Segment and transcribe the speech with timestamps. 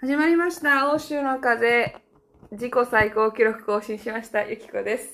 [0.00, 0.92] 始まりました。
[0.94, 1.96] 欧州の風。
[2.52, 4.44] 自己最高記録更新しました。
[4.44, 5.10] ゆきこです。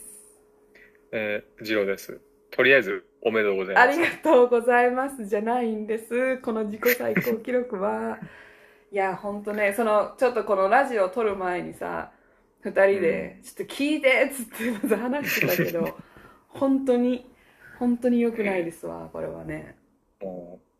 [1.10, 2.20] えー、ジローです。
[2.50, 3.88] とりあえず、おめでとうございます。
[3.88, 5.24] ありがとうございます。
[5.24, 6.36] じゃないんです。
[6.36, 8.18] この自己最高記録は。
[8.92, 12.12] いや、ほんとね、その、ちょっとこのラジオを撮る前にさ、
[12.60, 15.98] 二人で、ちょっと聞いてっつってまず話してたけど、
[16.48, 17.32] 本当に、
[17.78, 19.78] 本当に良くないですわ、これはね。
[20.20, 20.73] もう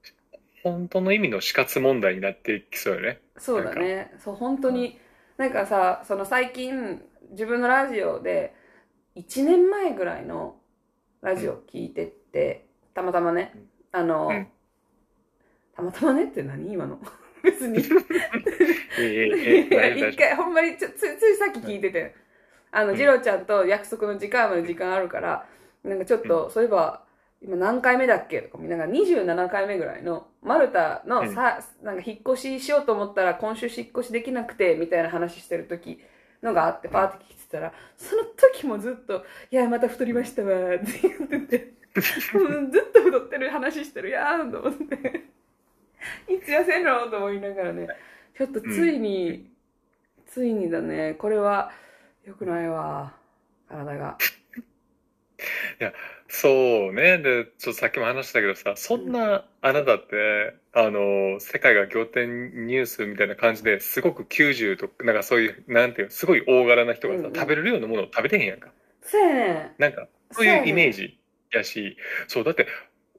[0.65, 3.21] 本当の意味の死活問題になっていきそうよね。
[3.37, 4.13] そうだね。
[4.19, 4.99] そう、本当に、
[5.37, 8.55] なんかさ、その最近、自分のラジオで、
[9.15, 10.57] 1年前ぐらいの
[11.21, 13.55] ラジオ聞いてって、たまたまね、
[13.93, 14.49] あの、うん。
[15.77, 16.73] たまたまねって何？
[16.73, 16.99] 今の。
[17.45, 17.81] 別に。
[17.81, 17.91] 一
[20.17, 22.15] 回、ほんまにちょつい、ついさっき聞いてて、
[22.71, 22.97] あの、うん。
[22.97, 25.47] ジロちゃんと約束の時間まで時間あるから、
[25.83, 27.04] なんかちょっと、そういえば、
[27.45, 28.41] 今何回目だっけ？
[28.41, 36.01] とか見ながら27回目ぐらいの、マルタのさ、なんか引っ越ししようと思ったら今週引っ越しできなくて、みたいな話してる時
[36.43, 41.75] のがあって、パーって聞いてたら、その時もずっと、いや、また太りましたわ、って言ってて、
[42.35, 45.25] うんずっと太ってる話してるやん、と思って。
[46.29, 47.09] いつ痩せんの？
[47.11, 47.89] と思いながらね、
[48.37, 49.51] ちょっとついに、
[50.27, 51.73] ついにだね、これは
[52.25, 53.13] 良くないわ、
[53.69, 54.17] 体が。
[56.37, 57.19] そうね。
[57.19, 68.73] で、ちょっとさっきも話したけどさ、そんなあなたって、あの、世界が仰天ニュースみたいな感じですごく90とか、なんかそういう、なんていうの、すごい大柄な人がさうんう、ん食べれるようなものを食べてへんやんか。
[69.01, 71.21] そうやねなんか、そういうイメージ
[71.53, 72.67] やし、そう、だって、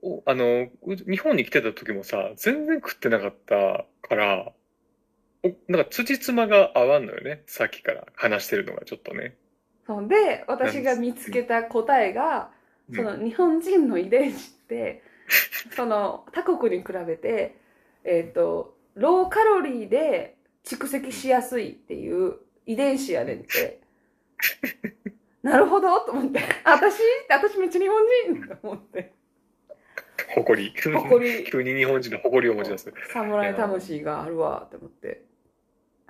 [0.02, 4.52] おあの、う日本に来てた時もさ、全然食ってなかったから、
[5.42, 7.44] おなんか辻褄が合わんのよね。
[7.46, 9.36] さっきから話してるのがちょっとね。
[9.86, 12.50] そうで、私が見つけた答えが、
[12.94, 15.02] その日本人の遺伝子って、
[15.74, 17.56] その他国に比べて、
[18.04, 23.80] えっ、と、ローカロリーで蓄積しやすいっていう遺伝子やねんって。
[25.42, 26.40] なるほどと思って。
[26.64, 27.00] 私？
[27.28, 28.02] 私めっちゃ日本
[28.34, 29.12] 人と思って。
[30.34, 30.74] 誇り。
[30.92, 32.92] 誇り 急に日本人の誇りを持ち出す。
[33.12, 35.22] 侍魂があるわって思って。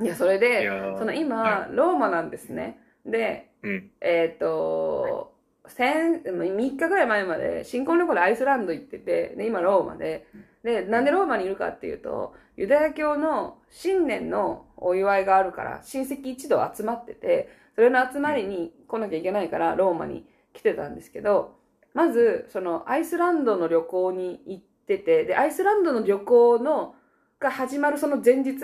[0.02, 2.78] いや、それいで、その今、ローマなんですね。
[3.04, 3.90] で、うん。
[4.00, 5.35] えっ、と、
[5.68, 10.26] 先、3日ぐらい前まで新婚旅行でアイスランド行ってて、で、今ローマで、
[10.62, 21.56] で、なんでローマにいるかっていうと、ユダヤ教の新年のお祝いがあるから、親戚一同集まってて、それの集まりに来なきゃいけないから、ローマに来てたんですけど、
[21.94, 26.94] まず、その、アイスランドの旅行に行ってて、で、アイスランドの旅行の、
[27.38, 28.56] が始まるその前日、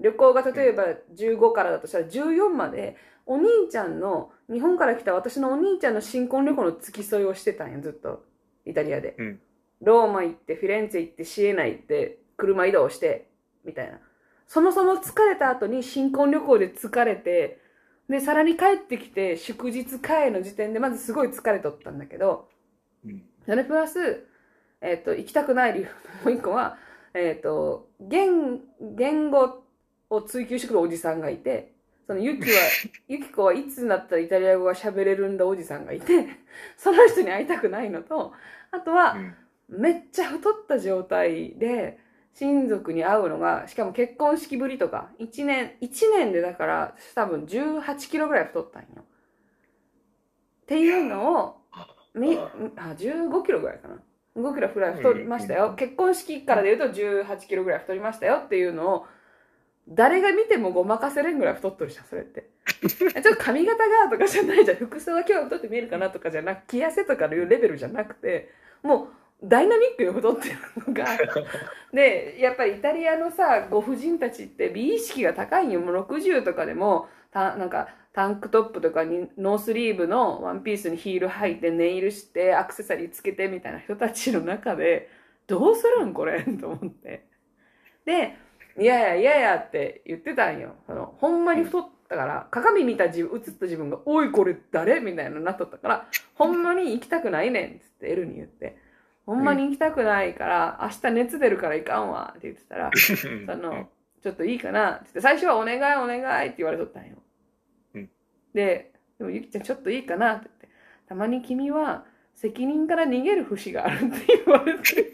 [0.00, 0.84] 旅行が例えば
[1.16, 2.96] 15からだとしたら14まで、
[3.26, 8.24] お兄ちゃんの、日本から来た私のお兄ちゃんの新婚旅行の付き添いをしてたんよ、ずっと。
[8.64, 9.16] イタリアで。
[9.18, 9.40] うん
[9.82, 13.30] ローマ行って、フィレンツェ行って、シエナ行って、車移動して、
[13.64, 13.98] みたいな。
[14.46, 17.60] そもそも疲れた後に新婚旅行で疲れて、
[18.08, 22.48] で、さらに帰ってきて、祝日帰の時点でまずすごい疲れとったんだけど、
[23.04, 24.24] うんそれプラス、
[24.80, 25.86] えっ、と、行きたくない理由
[26.24, 26.76] もう一個は、
[27.12, 29.64] えっ、と、言、言語
[30.10, 31.71] を追求してくるおじさんがいて、
[32.12, 32.56] そのユキは、
[33.08, 36.26] ユキコはいつになったらイタリア語が喋れるんだおじさんがいて、
[36.76, 38.32] その人に会いたくないのと、
[38.70, 39.34] あとは、うん
[39.68, 41.98] めっちゃ太った状態で、
[42.34, 48.88] 親族に会うのが、しかも結婚式ぶりとか、1年、一年でだから、多分18キロぐらい太ったんよ。
[48.98, 51.56] っていうのを、
[52.12, 52.50] み、あ、
[52.98, 54.02] 15キロぐらいかな。
[54.36, 55.68] 5キロぐらい太りましたよ。
[55.70, 59.06] うん結婚式からで言うと18キロぐらい太りましたよっていうのを、
[59.88, 62.48] 誰が見てもごまかせれんぐらい太っとるじゃん、それって。
[62.88, 64.76] ちょっと髪型がとかじゃないじゃん。
[64.76, 68.50] 服装が今日は太って見えるかなとかじゃなく、着痩せとかいうレベルじゃなくて、
[68.82, 69.08] もう、
[69.44, 70.56] ダイナミックに太ってる
[70.86, 71.06] のが、
[71.92, 75.80] で、やっぱりイタリアのさ、ご婦人たちって美意識が高いんよ。
[75.80, 85.08] もう60とかでも、たなんか、タンクトップとかにノースリーブのワンピースにヒール履いてネイルしてアクセサリーつけてみたいな人たちの中で、
[85.46, 86.42] どうするんこれ？
[86.44, 87.24] と思って。
[88.04, 88.36] で、
[88.78, 90.74] いやいやいやいやって言ってたんよ。
[90.86, 95.00] その、ほんまに太ったから、鏡見た自分、映った自分が、おいこれ誰？
[95.00, 98.76] みたいななっとったから、ほんまに行きたくないねんっつってエルに言って。
[99.26, 103.88] ほんまに行きたくないから、明日熱出るから行かんわって言ってたら、その、
[104.22, 107.16] ちょっといいかなっって、最初はお願いお願いって言われとったんよ。
[107.94, 108.10] うん
[108.54, 110.68] で、でもゆきちゃんちょっといいかなって言って、
[111.08, 112.04] たまに君は
[112.34, 115.12] 責任から逃げる節があるって言われて、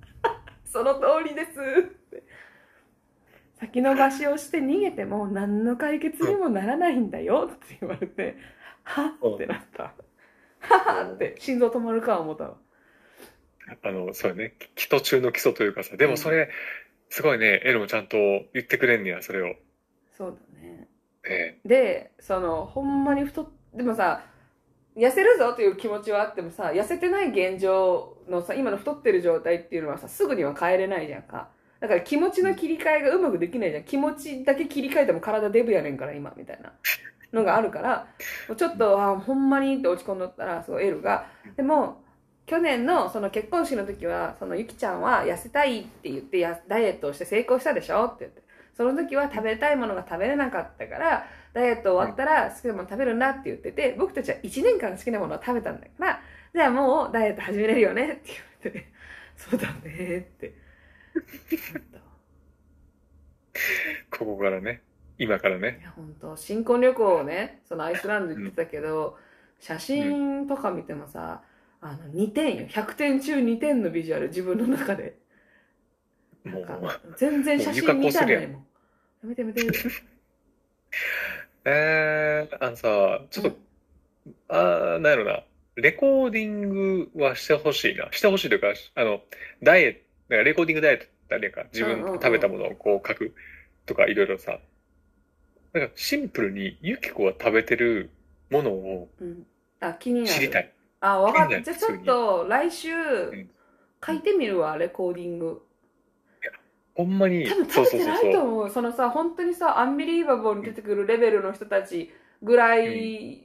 [0.64, 1.99] その通りです。
[3.60, 8.36] 先延ばしをして逃げても何の解決にもならないんだよって言われて、
[8.82, 9.94] はっってなった。
[10.60, 12.56] は はって心臓止まるか思ったわ。
[13.82, 14.54] あの、そうよね。
[14.74, 16.50] 基礎中の基礎というかさ、でもそれ、
[17.10, 18.16] すごいね、エルもちゃんと
[18.54, 19.54] 言ってくれんねや、それを。
[20.16, 20.88] そうだね。
[21.24, 24.24] えで、その、ほんまに太っ、でもさ、
[24.96, 31.50] 痩せるぞという気持ちはあってもさ、痩せてない現状のさ、今の太ってる状態っていうのはさ、すぐには変えれないじゃんか。
[31.80, 33.84] だから気持ちの切り替えがうまくできないじゃん。
[33.84, 36.72] 気持ちだけ切り替えても体デブやねんから、今、みたいな
[37.32, 38.06] のがあるから、
[38.54, 42.02] ちょっと、あほんまにって落ち込んどったら、そう、エルが、でも、
[42.46, 48.42] 去年のその結婚式の時は、そのゆきちゃんは痩せたいって言ってや、ダイエットをして成功したでしょって言って。
[48.76, 56.20] その時は食べたいものが食べれなかったから、ダイエット終わったら好きなもの食べるんだって言ってて、僕たちは1年間好きなものを食べたんだから、
[56.52, 58.86] じゃあもうダイエット始めれるよねって言われて、
[59.36, 60.54] そうだねって。
[64.10, 64.82] ここからね、
[65.18, 65.80] 今からいね。
[65.82, 66.36] や本当。
[66.36, 69.16] 新婚旅行をねそのアイスランド行ってたけど、
[69.58, 71.42] 写真とか見てもさ
[71.80, 72.66] あの2点よ。
[72.68, 75.16] 100点中2点のビジュアル自分の中で。
[76.44, 76.64] もう、
[77.16, 78.66] 全然写真見たないもん。
[79.22, 79.62] やめてやめて。
[81.64, 83.58] えー、あのさ、ちょっと、
[84.48, 85.44] あー、なんやろな、
[85.76, 88.08] レコーディングはしてほしいな。
[88.12, 89.22] してほしいというか、あの、
[89.62, 90.00] ダイエット、
[90.38, 93.34] かレコーディングダイエットってあれやんか、自分食べたものをこう書く
[93.86, 94.58] とかいろいろさ、
[95.72, 98.10] なんかシンプルにユキコが食べてる
[98.50, 99.46] ものをうん、
[99.80, 100.72] あ気に知りたい。
[101.00, 101.64] あ分かっ気になる。
[101.64, 103.50] たじゃあちょっと来週ん。
[104.04, 105.62] 書いてみるわレコーディング。
[106.94, 108.42] ほんまに、多分そう食べてないと。
[108.42, 108.70] 思う。
[108.70, 112.12] そのさ本当にさアンビリーバボーに出てくるレベルの人たち
[112.42, 113.42] ぐらい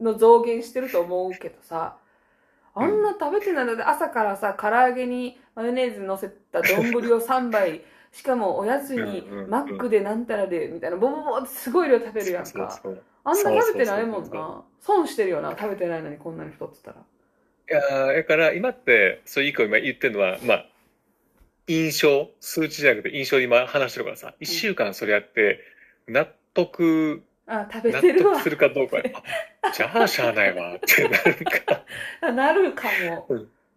[0.00, 1.96] の増減してると思うけどさ
[2.80, 7.82] あんな食べてないので朝からさ唐揚げにマヨネーズ乗せた丼を3杯。
[8.10, 10.96] しかもおやつにマックでなんたらでみたいな。
[10.96, 12.80] ボボボってすごい量食べるやんか。
[13.24, 14.62] あんな食べてないもんな。
[14.80, 16.96] 損してるよな食べてないのにこんなに太ってたら。
[16.96, 20.66] いやーだから今って、そういう一個今言ってるのは、まあ、
[21.66, 25.60] 印象、数値じゃなくて印象で今話してるからさ、一週間それやって、
[26.06, 28.34] 納得、あ食べ納てるわ。
[28.36, 29.00] 得するかどうか、あ
[29.74, 31.84] じゃあしゃあないわってなるか、
[32.22, 33.28] あなるかも。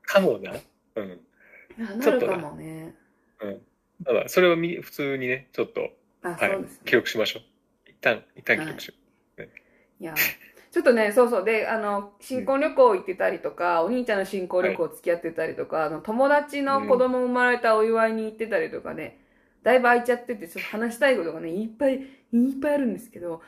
[0.04, 0.54] かもな。
[0.96, 1.20] うん。
[1.78, 1.96] な。
[1.96, 2.96] なるかもね。
[4.06, 5.90] ただ、それをみ普通にね、ちょっと、
[6.24, 7.44] あはいね、記録しましょう。
[7.90, 8.94] 一旦、一旦記録しよ
[10.00, 10.16] いや、
[10.72, 11.46] ちょっとね、そうそう。
[11.46, 19.20] で、あの、新婚旅行行ってたりとか、お兄ちゃんの新婚旅行付き合ってたりとか、あの、友達の子供生まれたお祝いに行ってたりとかね、
[19.64, 23.42] だいぶ空いちゃってて、ちょっと話したいことがね、いっぱい、いっぱいあるんですけど、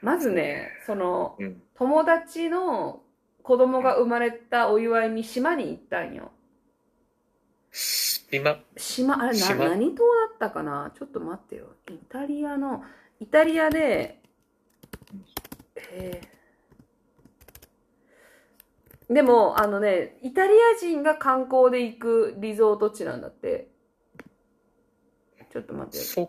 [0.00, 1.62] まずね、その、うん。
[1.74, 3.02] 友達の
[3.42, 6.30] 子供が生まれたお祝いに島に行ったんよ。
[8.30, 9.68] 今、島、あれな、島？
[9.70, 10.92] 何島だったかな？
[10.96, 11.66] ちょっと待ってよ。
[11.88, 12.84] イタリアの、
[13.18, 14.20] イタリアで、
[15.92, 16.40] えー
[19.12, 23.66] でも、あのね、イタリア人が観光で行くリゾート地なんだって。
[25.50, 26.02] ちょっと待ってよ。
[26.04, 26.28] そ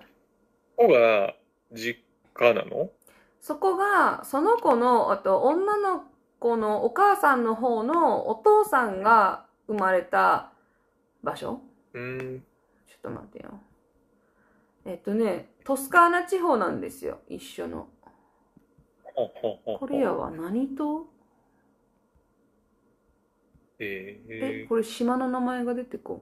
[0.75, 1.35] こが
[1.71, 1.99] 実
[2.33, 2.89] 家なの？
[3.39, 6.03] そこが、その子の、あと女の
[6.39, 10.51] 子のお母さんの方のお父さんが生まれた
[11.23, 11.61] 場所？
[11.93, 12.43] うん。
[12.87, 13.59] ちょっと待ってよ。
[14.85, 17.87] えっとね、トスカーナ地方なんですよ、一緒の。
[19.03, 21.05] ほうほうほうほうコリアは何島？
[23.79, 26.21] ええ、ーこれ島の名前が出てこん。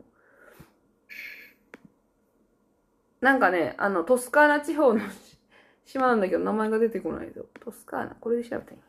[3.22, 5.38] なんかね、あの、トスカーナ地方のし
[5.86, 7.46] 島なんだけど、名前が出てこないぞ。
[7.60, 8.80] トスカーナ、これで調べたらい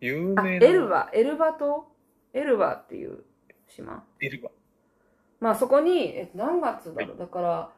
[0.00, 0.66] 有名な。
[0.66, 1.86] エルバ、エルバ島？
[2.34, 3.24] エルバっていう
[3.68, 4.04] 島？
[4.20, 4.50] エルバ。
[5.40, 7.72] まあそこに、え何月だろう、だから、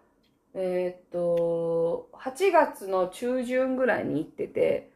[0.54, 4.90] えーっと、8月の中旬ぐらいに行ってて、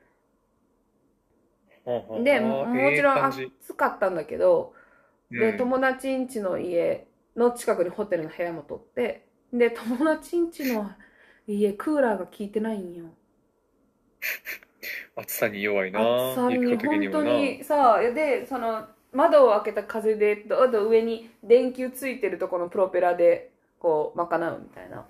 [2.24, 4.74] で、ももちろん暑かったんだけど、
[5.30, 7.06] で、友達ん家の家
[7.36, 10.90] の近くにホテルの部屋も取って、で、友達ん家の
[11.46, 13.06] 家、クーラーが効いてないんよ。
[15.16, 25.06] 暑さに弱いな暑さに本当にさ、で、その、窓を開けた風で、どんどん上に電球ついてるとこのプロペラで、こう、賄うみたいな。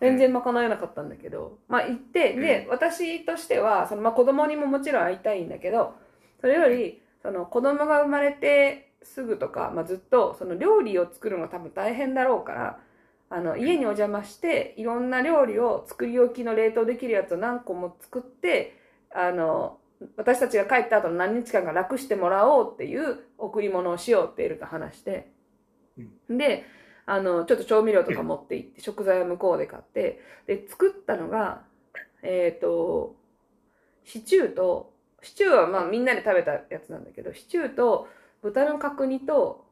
[0.00, 5.94] 全然賄えなかったんだけど、まあ行って、で、私としては、その、まあ子供にももちろん会いたいんだけど、
[6.40, 12.80] それより、その子供が生まれてすぐとか、まあずっと、その料理を作るのが多分大変だろうから、
[13.28, 18.78] あの、家にお邪魔して、いろんな料理を作り置きの冷凍できるやつを何個も作って、
[19.12, 19.78] あの、
[20.16, 25.32] 私たちが帰った後の何日間か楽してもらおうっていう贈り物をしようってエルと話して、
[26.28, 26.64] で、
[27.06, 31.62] あの、ちょっと調味料とか持って行って、食材は向こうで買って、で、作ったのが、
[32.22, 33.16] えっ、と、
[34.04, 38.08] シチューと、シチューはまあみんなで食べたやつなんだけど、シチューと
[38.42, 39.64] 豚の角煮と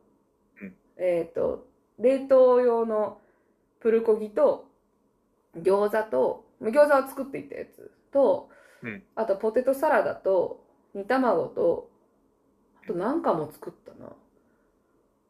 [0.60, 1.66] うん、えっ、と、
[1.98, 3.18] 冷凍用の
[3.80, 4.66] プルコギと
[5.56, 8.48] 餃子と餃子を作っていったやつと、
[8.82, 9.02] うん。
[9.14, 11.90] あとポテトサラダと煮卵と
[12.82, 14.12] あとなんかも作ったな。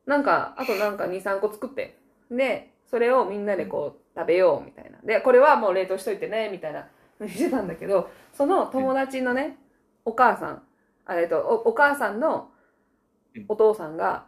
[0.07, 1.99] なんかあとなんか23個作って
[2.31, 4.99] でそれをみんなでこう食べようみたいな。
[5.03, 6.89] でこれはもう冷凍しといてねみたいな
[7.29, 9.57] してたんだけどその友達のね
[10.05, 10.63] お母さん
[11.07, 12.51] あえっとおお母さんの
[13.49, 14.27] お父さんが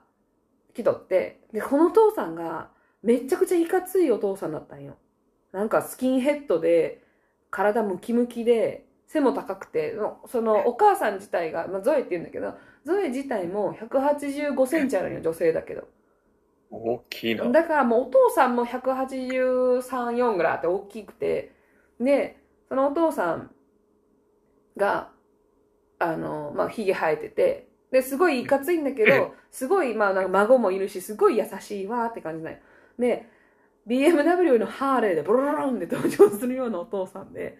[0.75, 2.71] 来とってでこのお父さんが
[3.03, 4.97] めちゃくちゃいかついお父さんだったんよ。
[5.53, 7.03] なんかスキンヘッドで
[7.51, 15.89] 体ムキムキで背も高くてのそのお母さん自体が、まあ、ゾエって言うんだけどゾエ自体も185センチあるんよ女性だけど。
[16.71, 17.45] 大きいな。
[17.51, 21.53] だからもうお父さんも183、4ぐらいあって大きくて、
[22.01, 23.51] で、そのお父さん
[24.77, 25.11] が、
[25.99, 32.59] あの、まあ、髭生えてて、で、すごいいかついんだけうんど、すごい、まあ、なんか孫もいるし、すごい優しいわーって感じなんよ。
[32.99, 33.27] で、
[33.87, 37.59] BMW のハーレーでブルルルンで登場するようなお父さんで、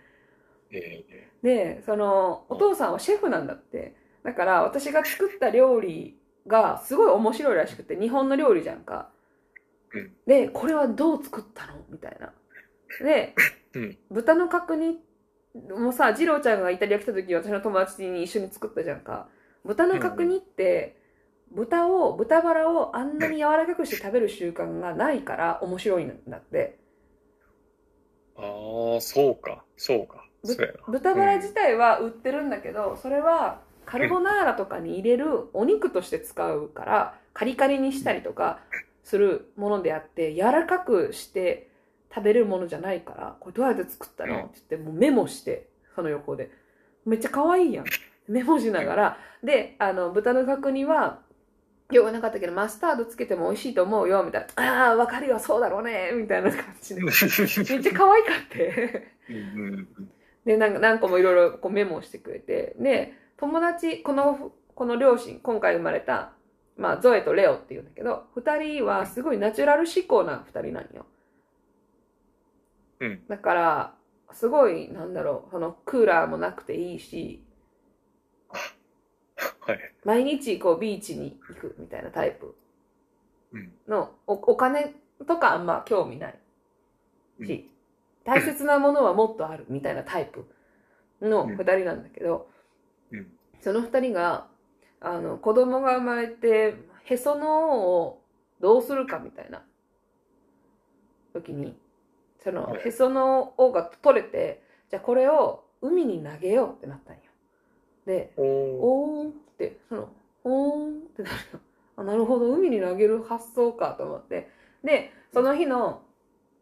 [0.71, 1.05] え
[1.43, 3.97] で、その、お父さんはシェフなんだって。
[4.25, 9.11] だから、私が作った料理がすごい面白いらしくて、日本の料理じゃんか。
[9.95, 11.75] うんで、これはどう作ったの？
[11.89, 12.33] みたいな。
[13.01, 13.35] で、
[13.75, 14.99] うん豚の角煮
[15.71, 19.29] もさ、二郎ちゃんがイタリア来た時私の友達に一緒に作ったじゃんか。
[19.67, 20.97] 豚の角煮って、
[21.51, 26.79] 豚を、豚バラをあんなに柔らかくして食べる習慣がないから面白いんだって。
[28.37, 28.41] あ
[28.97, 30.25] あ、そうか、そうか。
[30.89, 38.61] 豚バラ自体は売ってるんだけど、それはカルボナーラとかに入れるお肉として使うからカリカリにしたりとか
[39.03, 41.71] するものであって柔らかくして
[42.15, 44.35] 食べれるものじゃないからこれどうやって作ったの？
[44.35, 46.51] うんって言ってもうメモしてその横で。
[47.05, 47.85] めっちゃ可愛いやん
[48.29, 49.19] メモしながら。
[49.43, 51.21] であの豚の角煮は
[51.91, 54.89] よくなかったけどマスタードつけても美味しいと思うよみたいな。
[54.89, 57.03] ああわかるよそうだろうねみたいな感じで。
[57.05, 59.17] めっちゃ可愛かって。
[60.47, 66.33] で、なんか何個もいろいろこうメモをしてくれて、で、友達、この、この両親、今回生まれた、
[66.77, 71.05] まあ、ゾエとレオっていうんだけど、二人はすごいナチュラル思考な二人なんよ。
[73.01, 73.21] うん。
[73.29, 73.95] だから、
[74.33, 77.43] すごい、なんだろう、そのクーラーもなくていいし、
[79.67, 79.95] はい。
[80.05, 82.55] 毎日こうビーチに行くみたいなタイプ。
[83.53, 83.73] うん。
[83.89, 84.95] の、おお金
[85.27, 86.39] とかあんま興味ない
[87.41, 87.47] うん。
[87.47, 87.71] し、
[88.25, 90.47] 大切なものはもっとあるみたいなタイプ
[91.21, 92.49] の二人なんだけど、
[93.11, 93.27] うん。
[93.61, 94.47] その二人が、
[95.01, 98.23] あの、子供が生まれて、へその緒を
[98.61, 99.65] どうするかみたいな。
[101.33, 101.77] 時に、
[102.43, 102.89] そのはい。
[102.89, 107.23] へその緒が取れて、じゃあこれを海に投げようってなったんよ。
[108.07, 110.09] で、おーんって、その、
[110.45, 111.61] おーんってなるよ。
[111.97, 114.49] あ、なるほど、海に投げる発想かと思って。
[114.85, 116.03] で、その日の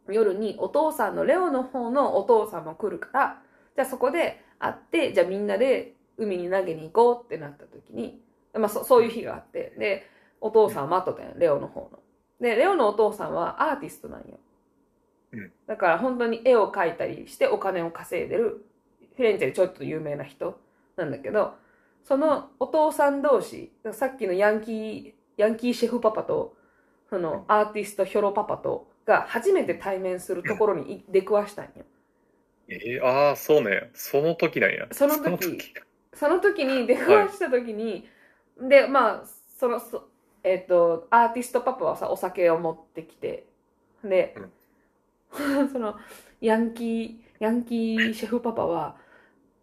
[0.09, 3.43] 夜にお父さんの、レオの方のお父さんも来るから、
[3.77, 8.21] じゃあそこで会って、じゃあみんなで海に投げに行こうってなった時に、
[8.55, 10.09] まあそそういう日があって、で、
[10.41, 11.99] お父さん待っとったんよ、レオの方の。
[12.41, 14.39] で、レオのお父さんはアーティストなんよ。
[15.33, 18.65] うんだから本当に絵を描いたりしてお金を稼いでる、
[19.17, 20.59] フィレンツェでちょっと有名な人
[20.97, 21.55] なんだけど、
[22.05, 26.57] そのお父さん同士、さっきのヤンキー、ヤンキーシェフパパと、
[27.11, 31.71] そのアーティストヒョロパパとが初めて対面するところにい出くわしたんよ。
[32.69, 33.91] えー、ああ、そうね。
[33.95, 34.87] その時なんや。
[34.93, 35.59] その時
[36.15, 38.09] その時に出くわした時に、
[38.61, 39.25] で、まあ、
[39.59, 40.09] その、そ
[40.43, 43.47] えっ、と、アーティストパパはさ、お酒を持ってきて、
[44.03, 44.37] で、
[45.73, 45.97] その、
[46.41, 48.97] ヤンキー、ヤンキーシェフパパは、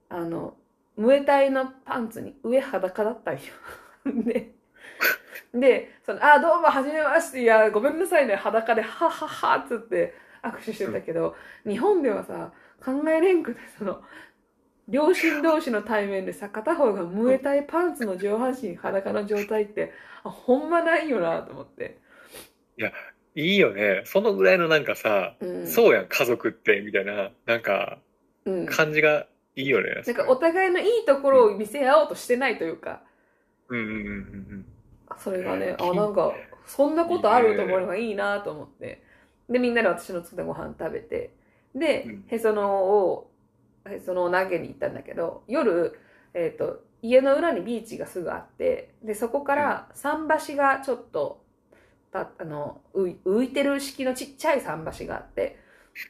[0.10, 0.56] あの、
[0.96, 3.42] ムエタイのパンツに上裸だったんよ。
[4.24, 4.54] で、
[5.54, 12.52] で、その、あ、どうも、はじめまして、いや、ごめんなさいね、裸で、はっはっはっつって握手してたけど、日本ではさ、
[12.84, 14.02] 考えれんくて、その、
[14.88, 19.94] 両親同士の対面でさ、片方がムエタイパンツの上半身裸の状態って、
[20.24, 21.98] あ、ほんまないよなと思って。
[23.36, 24.02] いいよね。
[24.06, 25.68] そのぐらいのなんかさ、うん。
[25.68, 28.00] そうやん、家族って、みたいな、なんか、
[28.46, 28.66] うん。
[28.66, 30.02] 感じがいいよね。
[30.06, 33.02] なんかお互いのいいところを見せ合おうとしてないというか、
[33.70, 34.66] うんうんうんうん
[35.18, 36.34] それがね、あ、うんなんか、
[36.66, 39.04] そんなことあると思うのがいいなと思って。
[39.50, 41.34] で、みんなで私の作ったご飯食べて、
[41.76, 43.32] でうん、へその緒を、
[43.90, 46.00] へその緒を投げに行ったんだけど、夜、
[46.34, 51.42] えっ、と、家の裏にビーチがすぐあって、で、そこから桟橋がちょっと、
[52.12, 55.60] たあの浮い浮いてる式のちっちゃい桟橋があって、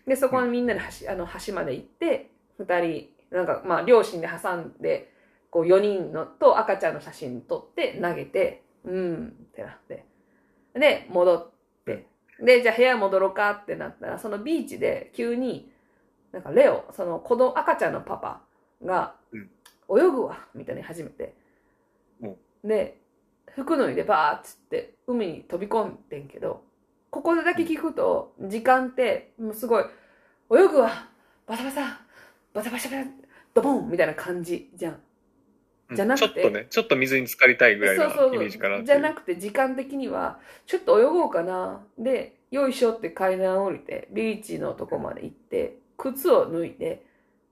[0.05, 5.11] で、そこにみんなで橋、あの、橋まで行って、二人、なんか、まあ、両親で挟んで、
[5.49, 10.05] こう、4人のと赤ちゃんの写真撮って投げて、うんってなって。
[10.73, 11.51] で、戻っ
[11.85, 12.07] て。
[12.39, 15.71] で、じゃあ部屋戻ろうかってなったら、そのビーチで急に、
[16.31, 18.41] なんかレオ、その子供、赤ちゃんのパパ
[18.83, 19.49] がうん、
[19.99, 21.35] 泳ぐわ、みたいに始めて。
[22.63, 23.01] で、
[23.53, 26.63] 服脱いでバーっつって海に飛び込んでんけど、
[27.09, 29.83] ここでだけ聞くと、時間って、もうすごい、
[30.53, 31.09] 泳ぐわ、
[31.45, 32.01] バサバサ、
[32.53, 33.09] バサバサバサ、
[33.53, 34.99] ドボンみたいな感じじゃん。
[35.89, 35.95] うん。
[35.95, 38.03] じゃなくてちょっとね、ちょっと水に浸かりたいぐらいの
[38.33, 41.81] イメージかなじゃなくて時間的にはちょっと泳ごうかな。
[41.97, 47.05] でよいしょって階段降りてビーチのとこまで行って靴を脱いで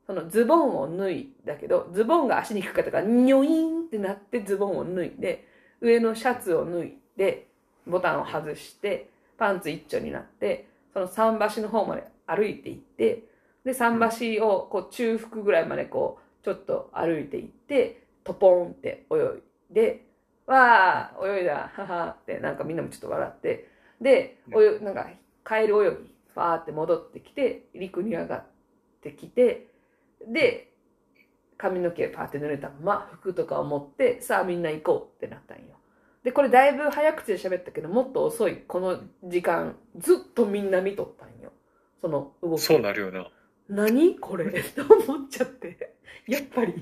[0.06, 5.48] そのズボンを脱いだけどズボンが足に引っかかったからニョイーンってなってズボンを脱いで
[5.82, 7.48] 上のシャツを脱いで
[7.88, 13.24] ボタンを外してパンツ一丁になってその桟橋の方まで歩いて行って
[13.66, 20.06] で桟橋をこう中腹ぐらいまでこうちょっと歩いて行ってトポンって泳いで、
[20.46, 23.70] わあ、泳いだ、ははって、なんかみんなもちょっと笑って、
[24.02, 25.08] で、泳いなんか、
[25.46, 28.46] 帰る泳ぎ、ファーって戻ってきて、陸に上がっ
[29.02, 29.68] てきて、
[30.28, 30.72] で、
[31.58, 35.64] 髪の毛パーって濡れたまま、服とかを持って、さあみんな行こうってなったんよ。
[36.24, 41.52] で、これだいぶ早口で喋ったけど、もっと遅い、この時間、ずっとみんな見とったんよ。
[42.02, 42.62] その動き。
[42.62, 43.28] そうなるよな。
[43.70, 44.18] 何？
[44.20, 44.46] これ
[44.76, 45.94] と思っちゃって。
[46.28, 46.74] やっぱり。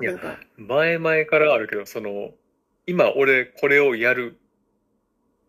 [0.00, 2.32] いやなんか前々からあるけど、その、
[2.86, 4.38] 今俺これをやる。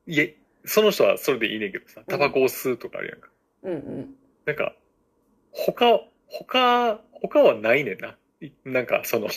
[0.06, 3.30] いえ、その人はそれでいいねんけどさ、タバコを吸うとかあるやんか。
[3.64, 4.16] うんうん。
[4.46, 4.76] なんか、
[5.52, 8.18] 他、他、他はないねんな。
[8.42, 9.30] いなんか、その、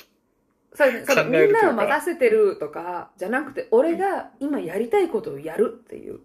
[0.74, 6.20] それその考えるというかみんなを任せてるとかじゃなくて俺が今やりたいことをやるっていう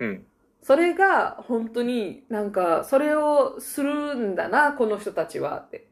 [0.00, 0.26] うん。
[0.62, 5.88] それが本当になんかそれをするんだなこの人たちはって、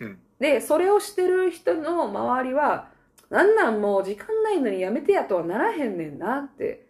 [0.00, 0.18] うん。
[0.38, 2.88] でそれをしてる人の周りは
[3.30, 6.86] なんなんもう時間ないのにやめてやとはならへんねんなって。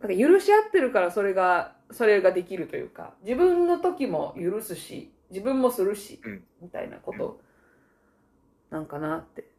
[0.00, 3.14] なんか許し合ってるからそれがそれができるというか。
[3.24, 6.44] 自分の時も許すし自分もするし、うん。
[6.62, 7.40] みたいなこと。
[8.70, 9.50] なんかなって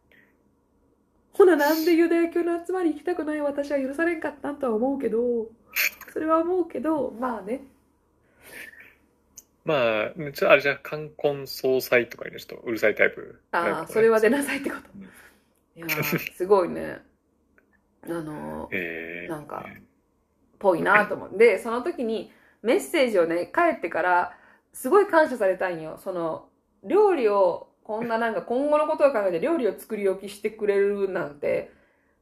[1.40, 5.48] ほななんでユダヤ教の集まり行きたくない私は許されんかったんとは思うけど
[6.12, 7.62] それは思うけどまあね
[9.66, 13.40] まあ、ちょっとあれじゃん、冠婚葬祭とかいうのちょっとうるさいタイプ。
[13.52, 15.04] ああ、それは出なさいってことうん。
[15.04, 15.08] い
[15.82, 16.98] やーすごいね。
[18.04, 19.68] あのー、えー、なんか
[20.58, 21.38] ぽいなと思う。
[21.38, 22.32] で、その時に
[22.64, 24.38] メッセージをね、帰ってから、
[24.74, 26.00] すごい感謝されたんよ。
[26.04, 26.50] その、
[26.84, 31.72] 料理を、こんななんか今後のことを考えて料理を作り置きしてくれるなんて、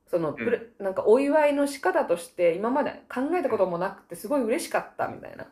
[0.09, 5.45] その、プレなんかお祝いの仕方として今まで考えたこともなくてすごい嬉しかったみたいな。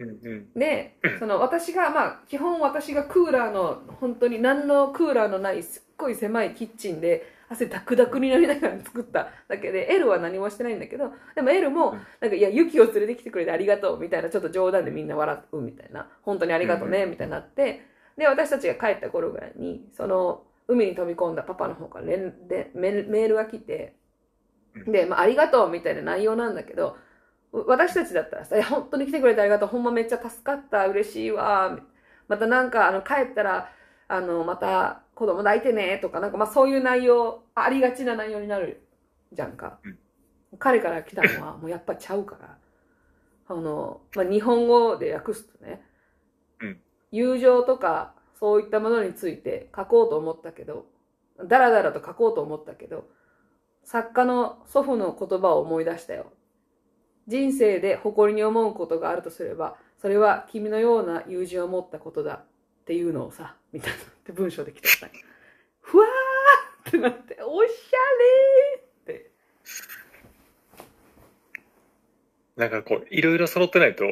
[0.00, 0.52] うんうん。
[0.54, 23.94] で、その私が、まあ、基本私がクーラーの、本当に何のクーラーのないすっごい狭いキッチンで、汗ダクダクになりながら作っただけで、L は何もしてないんだけど、でも L もうん、なんか、いや、ユキを連れてきてくれてありがとうみたいな、ちょっと冗談でみんな笑うみたいな、本当にありがとうね、みたいになって、で、私たちが帰った頃ぐらいに、その、海に飛び込んだパパの方から連でメールが来て、
[24.86, 26.96] で、まあ、ありがとうみたいな内容なんだけど、
[27.52, 31.78] う私たちだったらさ、いや、本当に来てくれてありがとう、ほんまめっちゃ助かった、嬉しいわ、
[32.26, 33.70] またなんか、あの、帰ったら、
[34.08, 38.82] あの、また子供抱いてね、とか、なんかまあそういう内容、ありがちな内容になる
[39.32, 39.78] じゃんか。
[39.84, 39.98] うん。
[40.58, 42.58] 彼から来たのは、 もうやっぱちゃうから、
[43.48, 45.82] あの、まあ日本語で訳すとね、
[46.60, 50.86] うん友情とか、そういったものについて書こうと思ったけど、
[51.44, 53.08] だらだらと書こうと思ったけど、
[53.84, 56.26] 作家の祖父の言葉を思い出したよ。
[57.26, 62.44] 人生で誇りに思うことがあるとすれば、それは君のような友人を持ったことだっ
[62.84, 65.08] ていうのをさ、みたいなって文章で来てた。
[65.80, 69.30] ふわーってなって、おしゃれーって。
[72.56, 74.04] なんかこう、いろいろ揃ってないと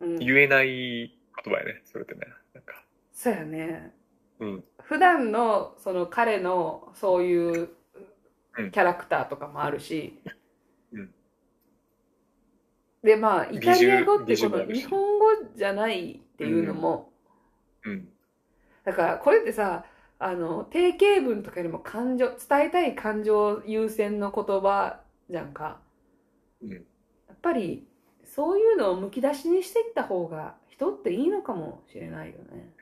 [0.00, 0.18] うん。
[0.18, 2.20] 言えない言葉やね、それってね。
[2.54, 2.74] なんか、
[3.12, 3.94] そうやね。
[4.40, 4.64] うん。
[4.82, 7.68] 普段のその彼のそういう
[8.58, 10.20] うんキャラクターとかもあるし、
[10.92, 11.10] うん
[13.02, 15.26] でまあイタリア語ってこの日本語
[15.56, 17.12] じゃないっていうのも、
[17.84, 18.08] うん。
[18.84, 19.84] だからこれってさ
[20.18, 25.00] あの定型文とかよりも感情伝えたい感情優先の言葉
[25.30, 25.80] じゃんか
[26.62, 26.70] うん。
[26.72, 26.78] や
[27.32, 27.86] っぱり
[28.34, 32.72] そういうのをむき出しにしていった方が人っていいのかもしれないよね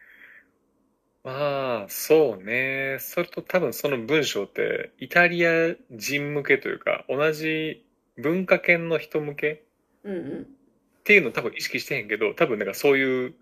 [1.24, 2.96] まあ、そうね。
[3.00, 7.84] それと多分その文章って、イタリア人向けというか、同じ
[8.16, 9.64] 文化圏の人向け
[10.04, 13.34] うんうんっていうのを多分意識してへんけど、多分なんかそういう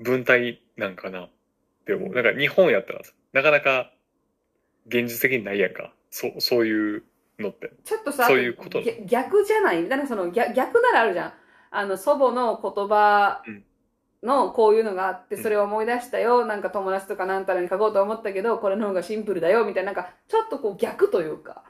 [0.00, 1.30] 文体なんかなっ
[1.86, 2.14] て思う。
[2.14, 3.92] なんか日本やったらさなかなか
[4.86, 5.92] 現実的にないやんか。
[6.10, 7.02] そう、そういう
[7.38, 7.72] のって。
[7.84, 9.82] ちょっとさ、そういうこと逆逆じゃない？
[9.82, 11.32] みたいな、その逆逆ならあるじゃん。
[11.70, 13.42] あの、祖母の言葉
[14.22, 16.44] のこういうのがあって、うんそれを思い出したよ。
[16.46, 19.64] なんか友達とかなんたらに書こうと思ったけど、これの方がシンプルだよ。
[19.64, 21.62] みたいな、なんか、ちょっとこう逆というか、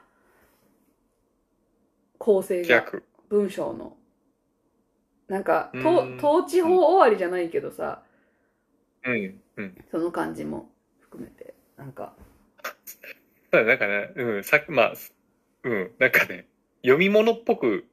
[2.17, 3.03] 構成が、逆。
[3.29, 3.95] 文章の。
[5.27, 8.01] なんか、と統治法終わりじゃないけどさ、
[9.05, 9.39] うん。
[9.57, 9.85] うん。
[9.91, 10.69] その感じも
[11.01, 12.13] 含めて、なんか、
[13.51, 14.93] そうだねなんかね、うん、さっき、まあ、
[15.63, 16.47] うん、なんかね、
[16.81, 17.85] 読み物っぽく、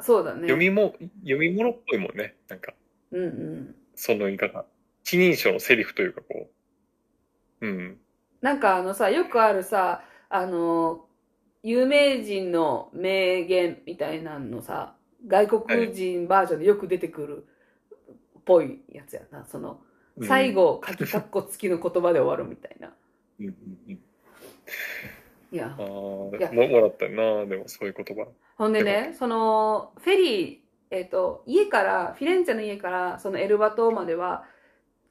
[0.00, 0.42] そうだね。
[0.42, 2.36] 読みも、読み物っぽいもんね。
[2.48, 2.74] なんか、
[3.12, 3.74] うんうん。
[3.94, 4.64] その言い方。
[5.04, 6.50] 一人称のセリフというか、こ
[7.60, 7.66] う。
[7.66, 7.98] うん。
[8.40, 11.06] なんかあのさ、よくあるさ、あの、
[11.62, 17.46] 有名人の名言みたいなのさ、外国人バージョンでよく出てくる
[18.38, 19.44] っぽいやつやな。
[19.44, 19.80] その、
[20.16, 20.52] うん最。
[20.52, 22.92] 後、鍵括弧付きの言葉で終わるみたいな。
[23.38, 23.54] うんうん
[23.88, 23.98] うん
[25.52, 25.82] いやあ。
[25.82, 28.26] いやもらったよな、でもそういう言葉。
[28.56, 30.58] ほんでね、その、フェリー、
[30.90, 34.44] えっ、と、家から、フィレンツェの家から、そのエルバ島までは、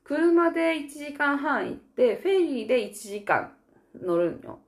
[0.03, 3.53] 車で1時間半行って、フェリーで1時間
[3.95, 4.59] 乗るんよ。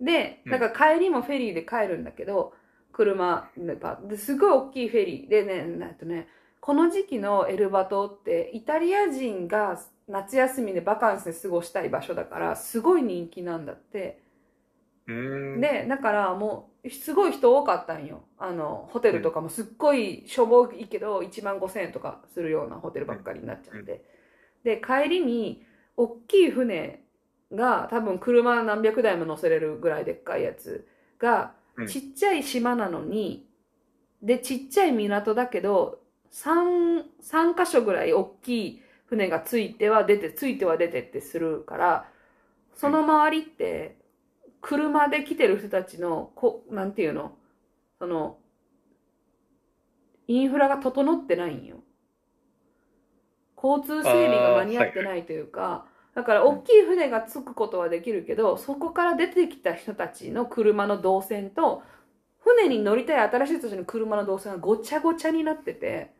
[0.00, 2.54] で、うんだから帰りもフェリーで帰るんだけど、
[2.92, 6.28] 車でパですごい大きいフェリーでね、なんとね、
[6.60, 14.29] この時期のエルバ島って、イタリア人が夏休みでバカンスで過ごしたい場所だから、すごい人気なんだって。
[15.60, 18.22] で、だからもう、すごい人多かったんよ。
[18.38, 24.04] あの、ホテルとかもすっごいしょぼいけど、1万5千円とかするようなホテルばっかりになっちゃって。
[24.64, 25.64] で、帰りに、
[25.96, 27.04] 大きい船
[27.52, 30.86] が、多分車何百台も乗せれるぐらいでっかいやつ
[31.18, 33.46] がう、んちっちゃい島なのに、
[34.22, 42.08] で、ちっちゃい港だけど、3、三箇所ぐらい大きい船がついては出て、ついては出てってするから、
[42.74, 43.99] その周りって、
[44.60, 47.32] 車で来てる人たちの、こ、なんていうの？
[47.98, 48.38] その、
[50.26, 51.78] インフラが整ってないんよ。
[53.62, 61.82] 交通整備が間に合ってないというか、だから大きい船が着くことはできるけど、そこから出てきた人たちの車の動線と、
[62.38, 66.14] 船に乗りたい新しい人たちの車の動線がごちゃごちゃになってて、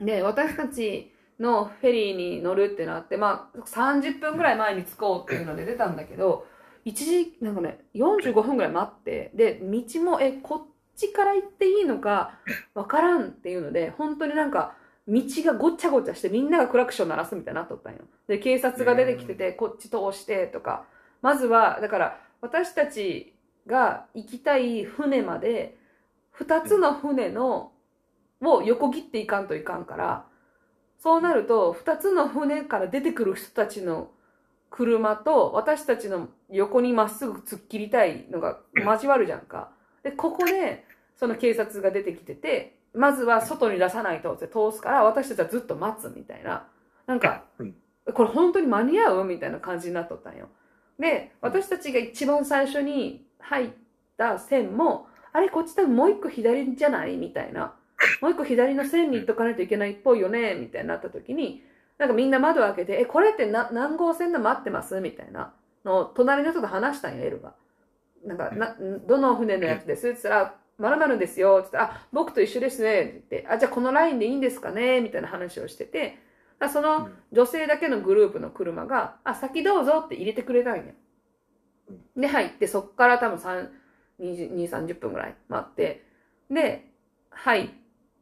[0.00, 6.46] で、私たちのフェリーに乗るってなって、まあ、30分ぐらい前に着こうっていうので出たんだけど、
[6.84, 12.38] 1時、なんかね、45分ぐらい待って、で、道も、え、こっちから行っていいのか
[12.74, 14.74] わからんっていうので、本当になんか、
[15.08, 18.00] 道がごちゃごちゃしてみんながクラクション鳴らすみたいになっとったんよ。
[18.28, 20.84] で、警察が出てきてて、こっち通してとか。
[21.22, 23.34] まずは、だから、私たち
[23.66, 25.76] が行きたい船まで、
[26.30, 27.72] 二つの船の、
[28.42, 30.26] を横切っていかんといかんから、
[30.98, 34.10] そうなると、二つの船から出てくる人たちの
[34.70, 39.72] 車と私たちの横にまっすぐ突っ切りたいのが交わるじゃんか。
[40.02, 40.84] で、ここで、
[41.16, 46.66] その警察が出てきてて、まずは外に出さないとって通すから、私たちはずっと待つみたいな。
[47.06, 47.74] なんか、うん
[48.12, 50.48] これ本当に間に合うみたいな感じになっとったんよ。
[50.98, 53.70] で、私たちが一番最初に入っ
[54.16, 57.74] た線も、あれ、こっち多分もう一個左じゃないみたいな。
[58.20, 61.62] もう一個左の線に行っとかないといけないっぽいよねみたいになった時に、
[62.00, 64.98] なんかみんな窓開けて、え、これってな何号線で待ってます？
[65.02, 65.52] みたいな
[65.84, 67.52] のを隣の人と話したんよ、エルが。
[68.24, 68.74] なんか、な、
[69.06, 70.08] どの船のやつです？
[70.08, 71.58] って言ったら、まるまるですよ。
[71.60, 73.02] って言ったら、あ、僕と一緒ですね。
[73.02, 75.02] って言って、あ、じゃあこのラインでいいんですかね？
[75.02, 76.16] みたいな話をしてて、
[76.58, 80.84] あその女性だけのグループの車が、あ、先どうぞって入れてくれたんよ。
[82.16, 83.68] で、入って、そっから多分3、
[84.20, 86.06] 20 2、30分ぐらい待って、
[86.50, 86.86] で、
[87.28, 87.70] 入っ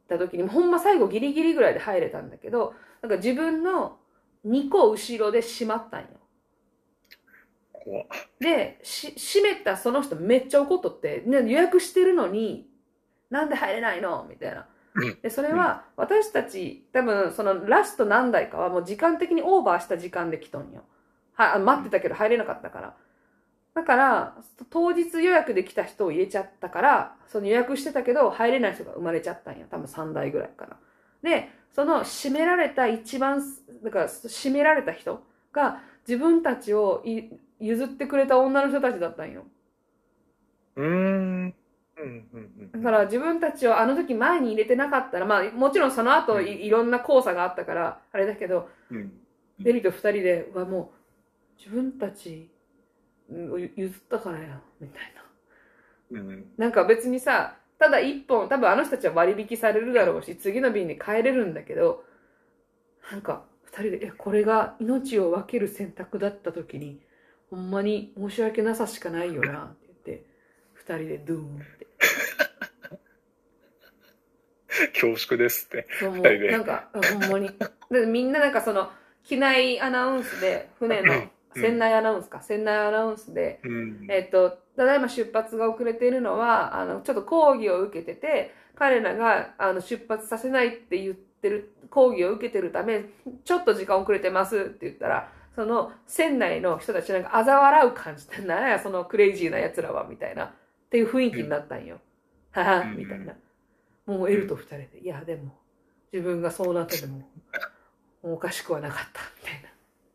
[0.09, 3.97] た時に、ほんま最後ギリギリぐらいで入れたんだけど、なんか自分の
[4.45, 6.07] 2個後ろで閉まったんよ。
[8.39, 12.67] で、し、閉めたその人めっちゃ怒っとって、ね、予約してるのに、
[13.29, 14.25] なんで入れないの？
[14.29, 15.21] みたいなうん。
[15.21, 20.83] で、それは、私たち、多分、そのラスト何台かはもう時間的にオーバーした時間で来とんよ。
[21.35, 22.95] は待ってたけど入れなかったから。
[23.79, 24.35] だから、
[24.69, 29.67] 当日予約で来た人を入れちゃったから、その予約してたけど入れない人が生まれちゃったんよ。
[29.71, 30.77] 多分3台ぐらいかな。
[31.23, 33.41] で、その閉められた一番、
[33.81, 37.23] だから閉められた人が自分たちをい
[37.61, 39.45] 譲ってくれた女の人たちだったんよ。
[40.75, 40.89] うーん。
[40.89, 41.53] うん
[41.97, 42.27] うん
[42.73, 42.83] うん。
[42.83, 49.13] だから自分たちをあの時前に入れてなかったら、まあもちろんその後いいろんな交差があったから、あれだけど、うん。
[49.57, 50.99] デリと二人で、うわ、もう
[51.57, 52.58] 自分たちを
[53.29, 55.13] 譲ったからや、みたい
[56.11, 56.19] な。
[56.19, 56.45] うん。
[56.57, 62.03] なんか別にさ、ただ一本、多分あの人たちは割引されるだろうし、次の便に帰れるんだけど、
[63.11, 66.99] なんか二人で、え、これが命を分ける選択だった時に、
[67.49, 70.25] ほんまに申し訳なさしかないよな、って言って、
[70.73, 71.87] 二人でドゥーンって。
[74.93, 75.87] 恐縮ですって。
[76.51, 77.49] なんか、ほんまに。
[77.91, 78.91] でみんななんかその、
[79.23, 84.07] 機内アナウンスで、船の、うん船内アナウンスか、船内アナウンスで、うん。
[84.09, 93.05] えっと、ただいま出発が遅れているのは、あの、ちょっと講義を受けてて、彼らが、あの、出発させないって言ってる、講義を受けてるため、
[93.43, 100.51] ちょっと時間遅れてますって言ったら、その、船内の人たちなんか嘲笑う感じで、なんや、そのクレイジーな奴らは、みたいな、っ
[100.89, 101.99] ていう雰囲気になったんよ。
[102.51, 103.33] はは、うんみたいな。
[104.05, 105.57] もうエルと二人で、いや、でも、
[106.13, 107.25] 自分がそうなってても、も
[108.23, 109.21] うおかしくはなかった、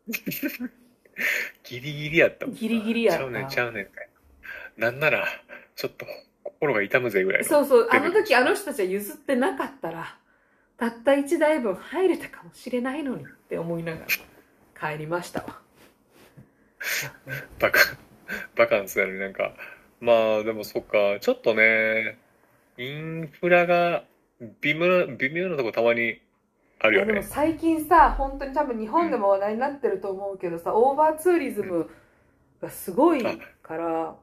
[0.09, 0.71] みたいな。
[1.81, 3.89] ギリギリやったもんなギリギリやったちゃうねん、ちゃうねん。
[4.77, 5.27] なんなら、
[5.77, 6.07] ちょっと、
[6.43, 7.49] 心が痛むぜぐらいの。
[7.49, 10.19] そうそう、あの時あの人たちは譲ってなかったら、
[10.77, 15.61] たった一台分入れたかもしれないのにって思いながら帰りましたわ。
[17.59, 17.81] バカ、
[18.57, 19.55] バカンスなのになんか、
[20.01, 22.19] まあでもそっか、ちょっとね、
[22.77, 24.05] インフラが
[24.61, 26.21] 微妙な、微妙なとこたまに
[26.81, 27.23] あるいやでもよね。
[27.23, 31.91] 最近さ、本当に多分日本でも話題になってると思うけどさ、オーバーツーリズム
[32.61, 33.23] がすごい
[33.63, 34.19] から、も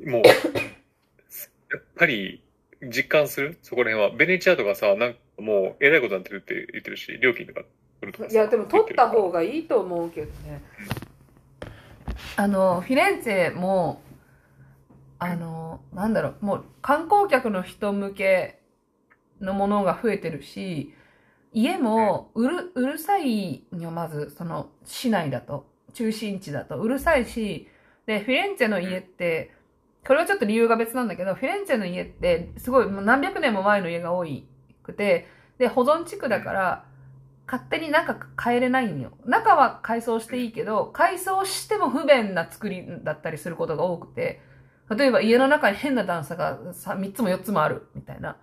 [0.00, 0.22] う、
[1.70, 2.42] やっぱり
[2.82, 3.58] 実感する？
[3.62, 4.16] そこら辺は。
[4.16, 7.62] ベネチアとかさ、なんかもう、えらいことになってるって言ってるし、料金とか
[8.00, 9.40] 取るとかさいやでも取った方が。
[9.40, 10.62] がいいと思うけどね。
[12.36, 14.00] あの、フィレンツェも、
[15.18, 18.60] あの、なんだろう、もう観光客の人向け
[19.40, 20.94] のものが増えてるし、
[21.52, 27.68] 家もうる、うるさいよ、まず、その、市内だと、中心地だと、うるさいし、
[28.06, 29.52] で、フィレンツェの家って、
[30.06, 34.24] これはちょっと理由が別なんだけど、フィレンツェの家って、すごい、もう何百年も前の家が多
[34.82, 35.26] くて、
[35.58, 36.84] で、保存地区だから、
[37.46, 39.12] 勝手に中変えれないんよ。
[39.24, 44.42] 中は改装していいけど、改装しても不便な作りだったりすることが多くて、
[44.90, 48.36] 例えば家の中に変な段差が3つも4つもあるみたいな。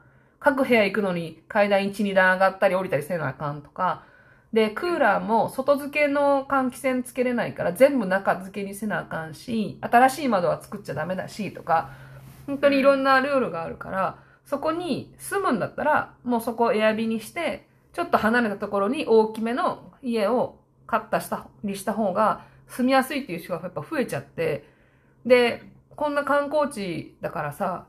[0.46, 4.04] 各部屋行くのに階段1、2段上がったり降りたりせなあかんとか。
[4.54, 11.90] で、クーラーも外付けの換気扇つけれないから全部中付けにせなあかんし、新しい窓は作っちゃダメだしとか、
[12.46, 24.70] 本当にいろんなルールがあるから、そこに住むんだったら、もうそこをエアビにして、ちょっと離れたところに大きめの家を買ったしたりした方が住みやすいっていう人がやっぱ増えちゃって、
[25.26, 25.64] で、
[25.96, 27.88] こんな観光地だからさ、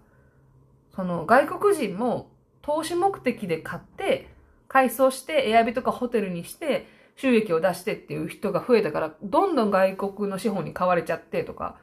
[0.95, 2.31] その外国人も
[2.66, 4.29] 投資目的で買って、
[4.66, 11.76] 改装してエアビとかホテルにして収益を出してっていう人が増えたから、どんどん外国の資本に買われちゃってとか。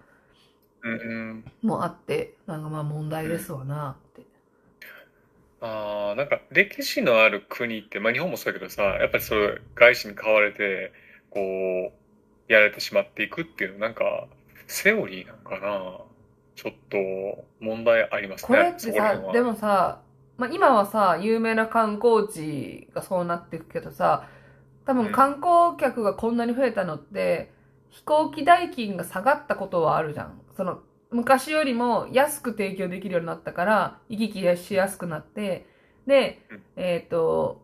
[1.62, 4.24] もあって、なんかまあ問題ですわなって。
[5.62, 10.92] ああ、なんか歴史のある国って、まあ日本もそうだけどさ、やっぱりそれ外資に買われて、
[11.30, 14.28] こう、やられてしまっていくっていうの、なんか、
[14.68, 16.02] セオリーなんかな。
[16.56, 16.98] ちょっと
[17.62, 19.32] 問題ありますこれね、ってさ。
[19.32, 20.02] でもさ、
[20.38, 24.28] まあ、今はさ、有名な観光地がそうなっていくけどさ、
[24.86, 27.54] 多分観光客がこんなに増えたのって、
[27.90, 30.42] 飛行機代金が下がったことはあるじゃん。
[30.58, 35.68] その、昔よりも安く提供できるようになったから、行き来しやすくなって、
[36.08, 37.62] でうん、えっ、と、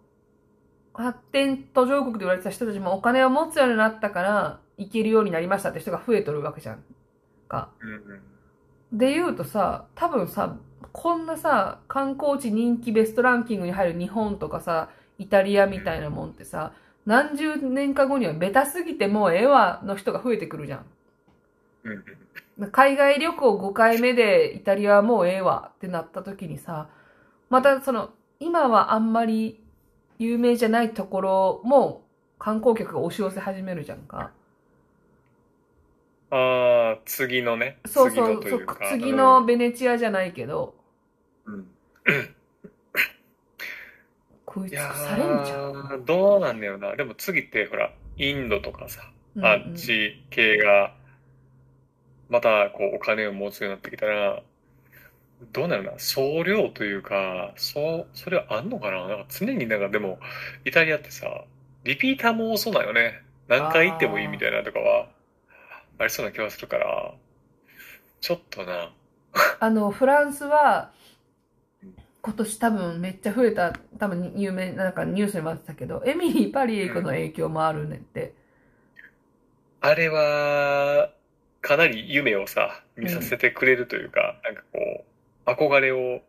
[0.93, 6.83] 発展途上国で言われてた人たちもお金を持つようになったから、行けるようになりましたって人が増えとるわけじゃん
[7.47, 7.71] か。
[8.93, 10.57] で言うとさ、多分さ、
[10.91, 16.73] こんなさ、観光地人気ベストランキングに入る日本とかさ、イタリアみたいなもんってさ、
[17.05, 20.85] 何十年か後にはベタすぎてもうええわの人が増えてくるじゃん。
[22.71, 26.89] 海外旅行5回目でイタリアはもうええわってなった時にさ、
[27.49, 29.61] またその、今はあんまり
[30.17, 32.03] 有名じゃないところも
[32.37, 34.31] 観光客が押し寄せ始めるじゃんか。
[36.31, 38.43] ああ、次のね、そうそう。
[38.47, 40.75] そう次のベネチアじゃないけど、
[41.45, 41.67] うん
[44.47, 45.71] 食いいや尽くされんじゃん。
[46.01, 46.95] ー、どうなんだよな。
[46.95, 50.93] でも次って、ほら、インドとかさ、うんあっち系が、
[52.29, 54.41] また、こう、お金を持つようになってきたら、
[55.53, 59.07] どうなるな、総量というか、そう、それはあんのかな？
[59.07, 60.19] なんか常になんか、でも、
[60.65, 61.45] イタリアってさ、
[61.83, 63.21] リピーターも多そうだよね。
[63.47, 65.09] 何回行ってもいいみたいなとかは、
[65.99, 67.13] ありそうな気がするから、
[68.21, 68.91] ちょっとな、
[69.59, 70.91] あの、 フランスは、
[72.21, 78.33] 今年多分めっちゃ増えた、多分有名、なんかニュースにもあってたけど、エミリー・パリへ行くの影響もあるねんって。
[79.81, 81.13] あれは、
[81.61, 85.05] かなり夢をさ、見させてくれるというか、なんかこ
[85.47, 86.21] う、憧れを、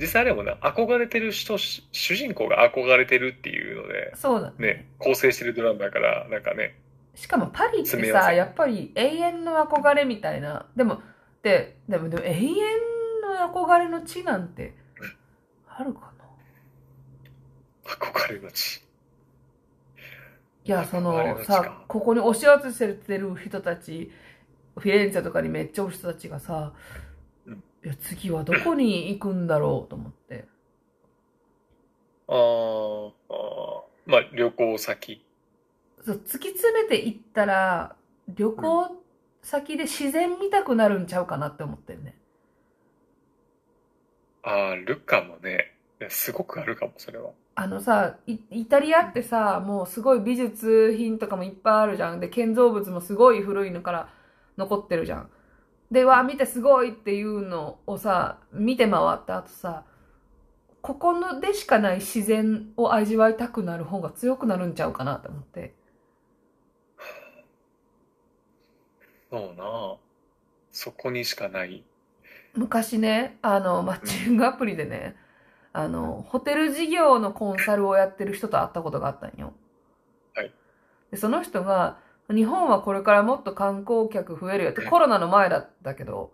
[0.00, 4.54] 実際あれもな、憧れてる人、し主人公が憧れてるっていうので、そうだね。
[4.58, 6.76] ね、構成してるドラマだから、なんかね、
[7.14, 11.02] しかもパリってさ、やっぱり永遠の憧れみたいな、でも、
[11.42, 12.54] で、でも、でも永遠
[13.22, 14.74] の憧れの地なんて、
[15.66, 16.24] あるかな？
[17.84, 18.82] 憧れの地。
[20.64, 24.12] いや、そのさ、ここに押し寄せてる人たち、
[24.78, 26.72] フィレンツェとかにめっちゃおる人たちがさ、
[27.46, 30.46] うんいや、次はどこに行くんだろうと思って。
[32.28, 35.26] あーあー、まあ旅行先。
[36.04, 37.96] そう、突き詰めていったら、
[38.28, 39.02] 旅行
[39.42, 42.16] 先で自然見たくなるんちゃうかなって思ってんね。
[44.42, 45.76] あるかもね。
[46.08, 47.30] すごくあるかも、それは。
[47.54, 52.20] あのさ、イイタリアってさ、もうすごい美術品とかもいっぱいあるじゃん。
[52.20, 54.08] で、建造物もすごい古いのから
[54.56, 55.30] 残ってるじゃん。
[55.90, 59.84] で、わあ、見てすごいっていうのをさ、見て回った後さ、
[60.80, 65.74] ここのでしかない自然を味わいたくなる方が強くなるんちゃうかなと思って。
[69.32, 69.96] そうな
[70.70, 71.84] そこにしかない。
[72.54, 75.16] 昔ね、あの、マッチングアプリでね、
[75.72, 79.54] あの、ホテル事業のコンサルをやってる人と会ったことがあったんよ。
[80.34, 80.52] はい。
[81.10, 81.98] で、その人が、
[82.30, 86.32] 日本はこれからもっと観光客増えるよって、コロナの前だったけど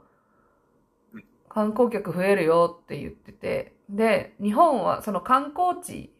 [1.13, 6.13] うん、観光客増えるよって言ってて、で、日本はその観光地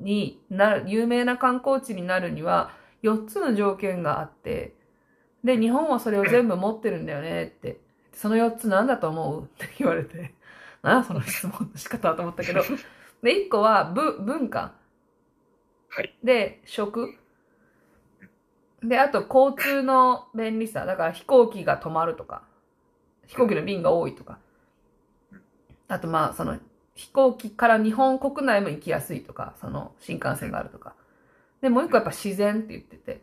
[0.00, 4.74] になる、有名な観光地になるには、4つの条件があって、
[5.44, 7.80] で、日本はそれを全部持ってるんだよねって。
[8.12, 9.42] その4つなんだと思う？
[9.44, 10.34] って言われて、
[10.82, 12.62] なその質問の仕方と思ったけど、
[13.22, 14.72] で、1個はぶ文化。
[15.88, 16.14] はい。
[16.22, 17.14] で、食。
[18.82, 20.86] で、あと交通の便利さ。
[20.86, 22.42] だから飛行機が止まるとか、
[23.26, 24.38] 飛行機の便が多いとか。
[25.88, 26.58] あとまあ、その
[26.94, 30.94] 飛行機から日本国内も行きやすいとか、その新幹線があるとか。
[31.60, 33.22] で、もう一個やっぱ自然って言ってて。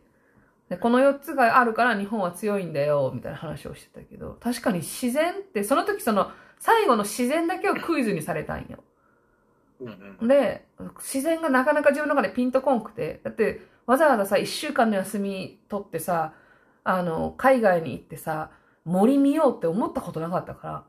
[0.68, 8.84] で、この4つがあるから日本は強いんだよ、みたいな話をしてたけど、確かに自然って、その時その最後の自然だけをクイズにされたんよ。
[10.22, 10.66] で、
[10.98, 16.34] 自然がなかなか自分の中でピンとこんくて、だってわざわざさ、一週間の休み取ってさ、
[16.84, 18.50] あの、海外に行ってさ、
[18.84, 20.84] 森見ようって思ったことなかったか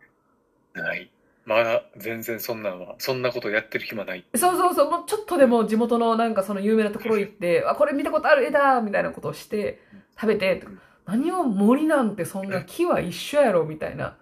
[0.74, 0.84] ら。
[0.84, 1.12] ない。
[1.50, 4.24] まだ全然そんなんは、そんなことやってる暇ない。
[4.36, 9.82] そうそうそう、もうちょっとでも地元のなんかその有名なところ行って、あ、これ見たことある絵だみたいなことをして、
[10.14, 10.64] 食べて、
[11.08, 14.16] 何を森なんてそんな木は一緒やろみたいな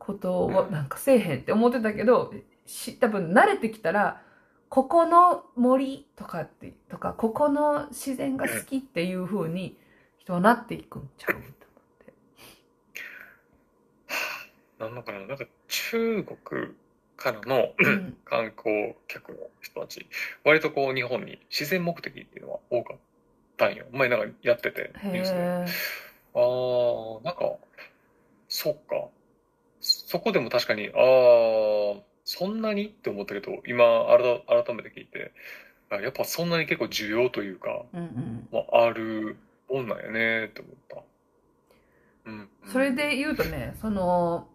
[0.00, 2.34] ことをなんかせえへんって思ってたけど、
[2.66, 4.20] し多分慣れてきたら、
[4.68, 9.78] ここの森とかって、とか、ここの自然が好きっていう風に
[10.18, 11.62] 人はなっていくんちゃうと思って。
[14.82, 16.38] なんのかななんか中国
[17.16, 20.06] からのうん観光客の人たち、
[20.44, 22.96] 割とこう日本に自然目的っていうのは多かっ
[23.56, 23.84] たんよ。
[23.92, 25.38] 前なんかやってて、ニュースで。
[25.38, 25.42] へ
[26.34, 27.56] ああ、なんか、
[28.48, 29.08] そっか。
[29.80, 35.32] そこでも確かに、ああ、そんなにって思ったけど、今改、改めて聞いて、
[35.90, 37.98] あやっぱそんなに結構需要というか、え。
[37.98, 38.48] うんうん。
[38.50, 39.36] まあ、ある
[39.70, 41.02] もんなんやねって思った。
[42.24, 42.48] うん。
[42.66, 44.48] それで言うとね、その、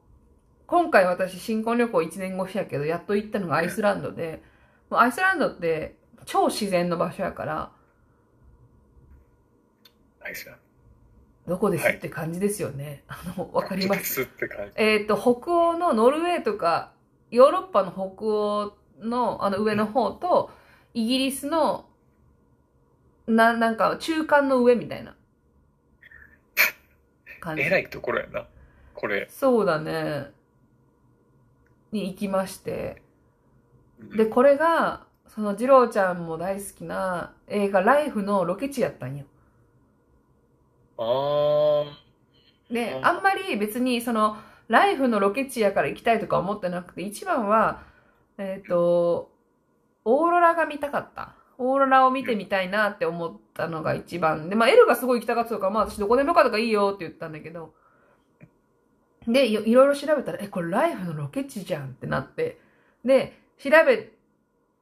[0.68, 4.44] 今回私新婚旅行1年越しやけど、やっと行ったのがアイスランドで、
[4.90, 7.72] もうアイスランドって超自然の場所やから、
[10.22, 10.58] ナイスな。
[11.48, 13.04] どこですはいって感じですよね。
[13.08, 13.96] あの、わかりま。
[13.96, 14.74] ですすって感じ。
[14.76, 16.92] えっ、と、北欧のノルウェーとか、
[17.32, 20.52] ヨーロッパの北欧のあの上の方と、
[20.94, 21.86] イギリスの、
[23.26, 25.16] な、なんか中間の上みたいな
[27.40, 27.64] 感じ。
[27.64, 28.48] えらいところやな。
[28.94, 29.28] これ。
[29.30, 30.37] そうだね。
[31.92, 33.02] に行きまして。
[33.02, 33.08] うん
[34.16, 39.26] で、これが、その、二郎ちゃんも大好きな映画、ライフのロケ地やったんよ。
[41.00, 41.84] あ
[42.72, 47.84] でう、んあんまり別に、その、ライフのロケ地やから行きたいとか思ってなくて、一番は、
[48.38, 49.32] えっ、と、
[50.06, 51.34] オーロラが見たかった。
[51.58, 54.50] オーロラを見てみたいなって思ったのが一番。
[54.50, 57.74] で、まあ、エルがすごい行きたかったとか、まあ、私どこでもよかったからいいよって言ったんだけど、
[59.28, 62.60] で、いろいろ調べたら、え、これライフのロケ地じゃんってなって、
[63.04, 64.10] で、調べ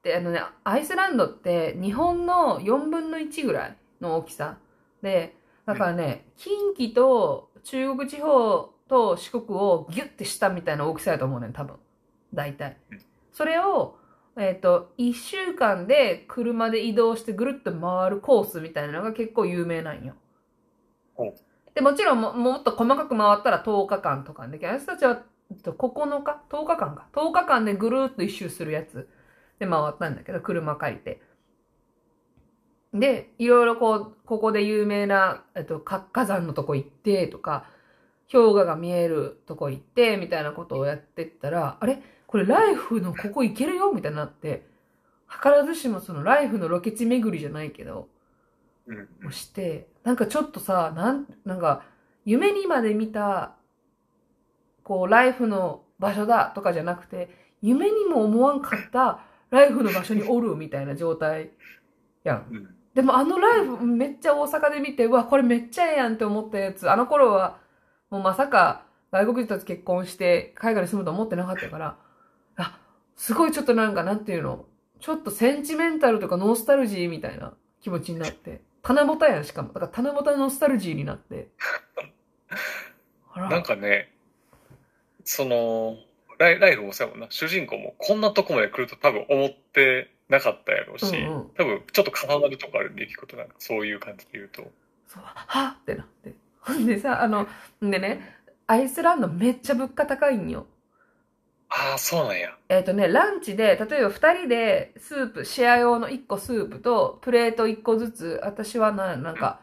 [0.03, 4.57] て、あのね、アイスランドって日本の4分の1ぐらいの大きさ。
[5.01, 5.35] で、
[5.65, 11.77] だからね、近畿と中国地方と四国をギュッてしたみたいな大きさやと思うね、多分。
[12.33, 12.77] 大体。
[13.31, 13.97] それを、
[14.37, 20.13] えっ、と、1週間で車で移動してぐるっと回るコースみたいなのが結構有名なんよ。
[21.75, 27.07] で、もちろんももっと細かく回ったら10日間とかで、あの人たちはえっと9日 ?10 日間か。
[27.13, 29.07] 10日間でぐるーっと一周するやつ
[29.59, 31.21] で回ったんだけど、車借りて。
[32.93, 37.67] で、いろいろこう、ここで有名な、えっと、活火山のとこ行ってとか、
[38.31, 42.01] 氷河が見えるとこ行って、みたいなことをやってったら、あれ？
[42.25, 43.91] これライフのここ行けるよ？
[43.93, 44.65] みたいになって、
[45.29, 48.07] 図らずしもそのライフのロケ地巡りじゃないけど、
[48.87, 49.27] うん。
[49.27, 51.83] をして、なんかちょっとさ、なん、なんか、
[52.23, 53.55] 夢にまで見た、
[54.83, 57.29] こう、ライフの場所だとかじゃなくて、
[57.61, 61.49] 夢にも思わんかったライフの場所におるみたいな状態
[62.23, 62.47] やん。
[62.51, 62.75] うん。
[62.93, 67.57] でもあのライブめっちゃ大阪で見て、うわ、これめっちゃええやんって思ったやつ、あの頃は
[68.09, 71.97] もうまさか外国人と結婚して海外に住むと思ってなかったから、
[72.55, 72.79] あ、
[73.15, 74.65] すごいちょっとなんかなんていうの、
[75.01, 79.69] ちょっとセンチメンタルとかノスタルジーみたいな気持ちになって、棚ぼたやんしかも。
[79.69, 81.47] だから棚ぼたノスタルジーになって。
[83.33, 84.13] あらなんかね、
[85.23, 85.97] その、
[86.37, 87.27] ライライフもそうやもんな。
[87.31, 94.61] 主人公もこんなとこまで来ると多分思ってなかったやろうし、うんうん多分ちょっと重なるとこあるんで、ゆきことなんかそういう感じで言うと。
[95.07, 96.33] そう、はっってなって。
[96.61, 97.47] ほんでさ、あの、
[97.83, 100.67] んでね、アイスランドめっちゃ物価高いんよ。
[101.69, 102.57] ああ、そうなんや。
[102.69, 109.59] えっ、とね、ランチで、例えば2人でスープ、シェア用の1個スープと、プレート1個ずつ、私はな、なんか、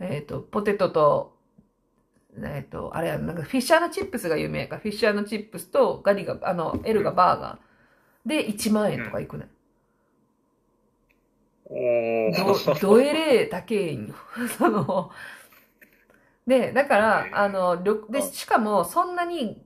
[0.00, 1.36] えっ、と、ポテトと、
[2.42, 8.28] えっ、と、あれや、なんかフィッシャーチップスが有名やから、フィッシャーチップスとガリが、あの、L がバーガー。
[8.28, 9.48] で、1万円とかいくね。
[11.64, 12.80] おど、ー。
[12.80, 14.14] どえれー高いんよ。
[14.58, 15.10] その、
[16.46, 19.62] で、だからあの、旅で、しかも、そんなに、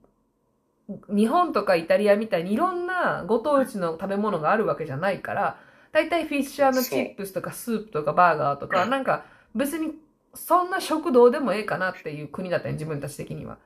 [1.09, 5.57] 日本とかイタリアみたいにいろんなご当地の食べ物があるわけじゃないから、
[5.91, 9.25] だいたいフィッシャーのチップスとかスープとかバーガーとか、うんなんか
[9.55, 9.91] 別に
[10.33, 13.57] そんな食堂でもええかなっていう国だったね、自分たち的には。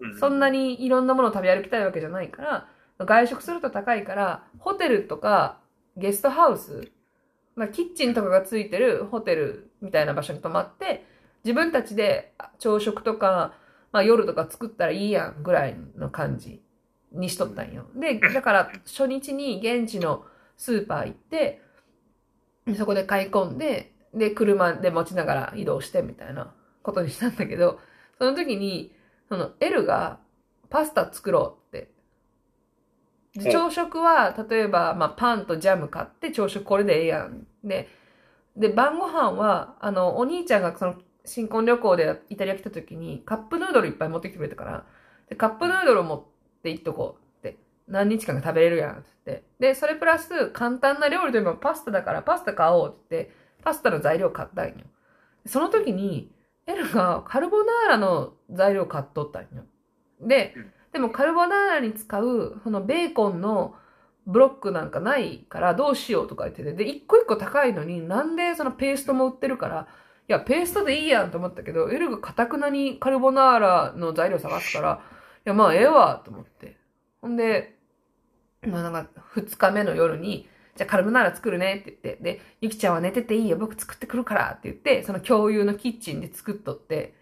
[0.00, 5.58] うそんなにいろんなものを食べ歩きたいわけじゃないから、外食すると高いから、ホテルとか
[5.96, 6.90] ゲストハウス、
[7.54, 11.06] まあ、キッチンとかがついてるホテルみたいな場所に泊まって、
[11.44, 13.54] 自分たちで朝食とか、
[13.92, 16.62] まあ、夜とか作ったらいいやんぐらいの感じ
[17.12, 17.86] にしとったんよ。
[17.94, 20.24] で、だから初日に現地の
[20.56, 21.60] スーパー行って、
[22.76, 27.78] そこで買い込んで、で、車で持ちながら移動してみたいなことにしたんだけど、
[28.18, 28.94] その時に、
[29.28, 30.20] その L が
[30.70, 31.90] パスタ作ろうって。
[33.50, 37.46] 朝食は、例えば、まあ、パンとジャム買って朝食これでええやん。
[37.64, 37.88] で、
[38.56, 44.86] で、晩ご飯は、あの、お兄ちゃんがその、新婚旅行でイタリア来た時に、カップヌードルいっぱい持ってきてくれたから、
[45.28, 46.22] で、カップヌードルを持っ
[46.62, 47.58] て行っとこうって。
[47.88, 49.44] 何日間か食べれるやんって。
[49.58, 54.74] で、それプラス、簡単な料理といえばパスタだから、パスタ買おうって言って、パスタの材料買ったんよ。
[55.46, 56.32] その時に、
[56.66, 59.64] エルがカルボナーラの材料買っとったんよ。
[60.20, 60.54] で、
[60.92, 63.74] でもカルボナーラに使う、そのベーコンの
[64.26, 69.88] ブロックなんかないからどうしようとか言ってて、で、一個一個高いのになんでそのペーストも売ってるから、
[70.28, 75.00] いや、ペーストでいいやんと思ったけど、エルがかたくなにカルボナーラの材料探すから、
[75.44, 76.76] いや、まあ、ええわ、と思って。
[77.20, 77.76] ほんで、
[78.62, 87.14] まあ、なんか、二日目の夜に、じゃあカルボナーラ作るねって言って、で、ゆきちゃんは寝てていいよ、僕作ってくるからって言って、その共有のキッチンで作っとって、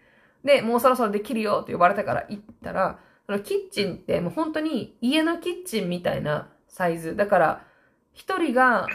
[0.43, 7.15] で、もうそろそろできるよって呼ばれたから行ったら、そのキッチンってもう本当に家のキッチンみたいなサイズ。
[7.15, 7.65] だから、
[8.13, 8.87] 一人が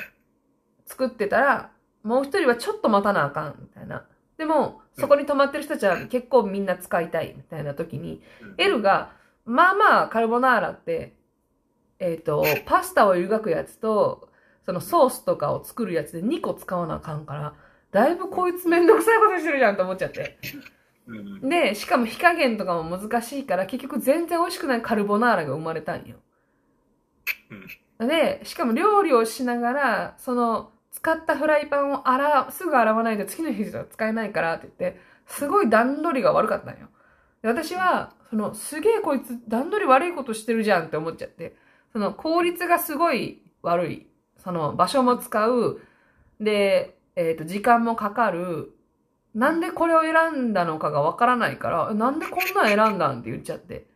[0.87, 1.71] 作ってたら、
[2.07, 4.07] もう一人はちょっと待たなあかん、みたいな。
[4.39, 8.23] でも、そこに泊まってる人たちは結構みんな使いたい、みたいな時に、
[8.59, 9.13] エルが、
[9.45, 11.17] まあまあ、カルボナーラって、
[11.99, 14.29] えっ、と、パスタを湯がくやつと、
[14.65, 17.55] そのソースとかを作るやつで2個使わなあかんから、
[17.91, 20.39] だいぶこいつめんどくさいことしてるじゃんと思っちゃって。
[21.09, 26.17] うんで、しかも火加減とかも難しいから、結局全然美味しくないカルボナーラが生まれたんよ。
[27.99, 36.89] で、しかも料理をしながら、その、使ったフライパンを洗う、すぐ洗わないと次の日じゃ使えないからって言って、すごい段取りが悪かったんよ。
[37.43, 41.55] で私は、その、すげえこいつ段取り悪いことしてるじゃんって思っちゃって、
[41.93, 44.07] その、効率がすごい悪い。
[44.39, 45.83] その、場所も使う。
[46.41, 48.73] で、えっ、と、時間もかかる。
[49.35, 53.87] なんでこれを選んだのかがわからないから、えなんでこんなん選んだんって言っちゃって。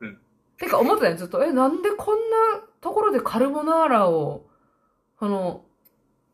[0.00, 0.18] うん
[0.56, 1.42] てか思ってたよ、ずっと。
[1.42, 4.46] え、なんでこんなところでカルボナーラを、
[5.18, 5.64] その、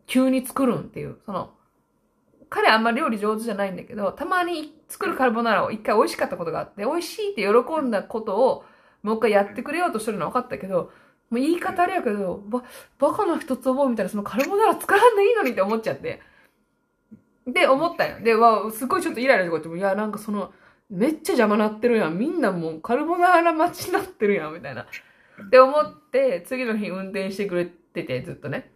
[0.09, 1.19] 急に作るんっていう。
[1.25, 1.55] その、
[2.51, 8.65] 彼あんま料理上手じゃないんだけど、たまに作るカルボナーラを一回美味しかったことがあって、美味しいって喜んだことを、
[9.03, 10.91] もう一回やってくれようとしてるのは分かったけど、
[11.31, 12.65] もう言い方あれやけど、ば、
[12.99, 16.21] バカな一つ覚えみたいな、そのカルボナーラ使わんでいいのにって思っちゃって。
[17.47, 18.21] で、思ったよ。
[18.21, 20.53] で、わ、すごいちょっとイライラしてこっても、いや、なんかその、
[20.89, 22.19] めっちゃ邪魔なってるやん。
[22.19, 24.87] みんなもうカルボナーラ待ちになってるやん、みたいな。
[25.45, 28.73] って思って、次の日運転してくれてて、ずっとね。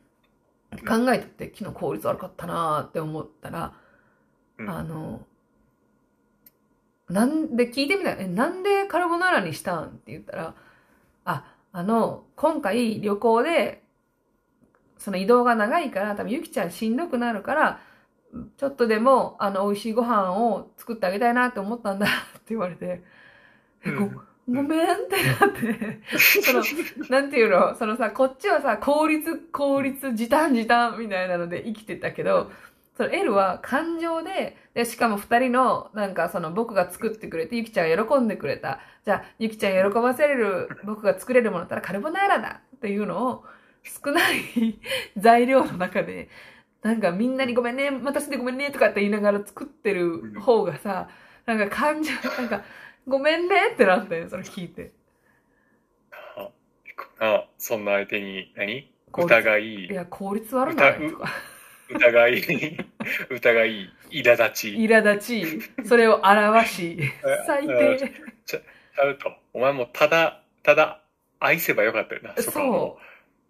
[0.78, 3.74] 考えてて、昨日効率悪かったなーって思ったら、
[4.58, 4.70] うん。
[4.70, 5.26] あの、
[7.08, 9.84] なんで聞いてみたら、え、なんでカルボナーラにしたん？
[9.84, 10.54] って言ったら、
[11.24, 13.82] あ、あの、今回旅行で、
[14.98, 17.80] その移動が長いから、多分ゆきちゃんしんどくなるから、
[18.56, 22.08] ちょっとでも、あの、美味しいご飯を作ってあげたいなって思ったんだっ
[22.40, 23.02] て言われて、
[23.84, 24.10] え、ご、
[24.48, 26.00] ごめんってなって、
[26.42, 26.62] その、
[27.08, 32.50] なんていうの、そのさ、こっちはさ、効率、効率、時短、時短みたいなので生きてたけど、
[32.96, 38.80] その L は感情で、で、しかも二人の、なんかその僕が作ってくれて、ゆきちゃんが喜んでくれた。
[39.04, 43.44] じゃあ、ゆきちゃん喜ばせれる、僕が作れるものだったらカルボナーラだっていうのを、
[43.84, 44.78] 少ない
[45.16, 46.28] 材料の中で、
[46.82, 51.08] なんかみんなにごめんね、待たせてごめんねとかって言いながら作ってる方がさ、
[51.46, 52.62] なんか感情、なんか、
[53.06, 54.92] ごめんねってなったよ、それ聞いて。
[57.18, 61.10] ああ、そんな相手に何、疑い、いや、効率悪ない？
[61.10, 61.28] とか。
[61.90, 62.40] 疑い、
[63.30, 64.68] 疑い、苛立ち。
[64.74, 65.26] 苛立
[65.82, 66.98] ち、それを表し、
[67.46, 67.98] 最低。
[68.46, 69.32] ちゃうと。
[69.52, 71.02] お前もただ、ただ、
[71.40, 72.98] 愛せばよかったよな、そこはも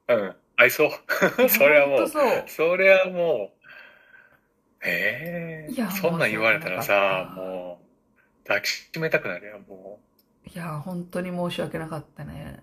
[0.09, 0.14] う。
[0.14, 0.90] うん、愛そう。
[1.48, 2.44] それはもう、そう。
[2.46, 3.62] それはもう、
[4.84, 7.82] ええいやそんなん言われたらさもう、
[8.47, 10.01] 抱きしめたくなるよ、も
[10.55, 12.62] いや、本当に申し訳なかったね。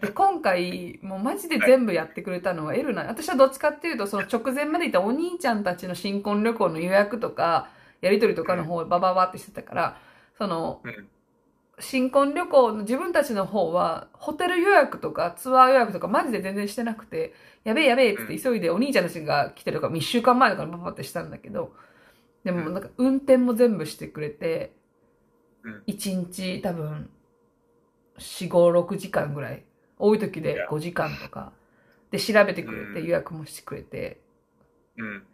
[0.00, 3.04] で今回、もうマジで全部やってくれたのはエルナ。
[3.04, 7.68] 私はどっちかっていうと、その直前までいたお兄ちゃんたちの新婚旅行の予約とか、
[8.00, 9.98] やりとりとかの方をバババってしてたから、
[10.36, 10.88] その、う。
[10.88, 11.08] うん。
[11.80, 17.34] 新婚旅行の自分たちの方は、ホテル予約とかツアー予約とかマジで全然してなくて、
[17.64, 21.74] やべえやべえって急いでお兄ちゃんたちが来てるから、1週間前とかにパパってしたんだけど、
[22.44, 24.83] でもなんか運転も全部してくれて、うん
[25.86, 27.10] 1日多分、
[28.18, 29.64] 4、5、6時間ぐらい。
[29.98, 31.52] 多い時でいや5時間とか。
[32.10, 34.20] で、調べてくれてうん予約もしてくれて、
[34.96, 35.26] うん。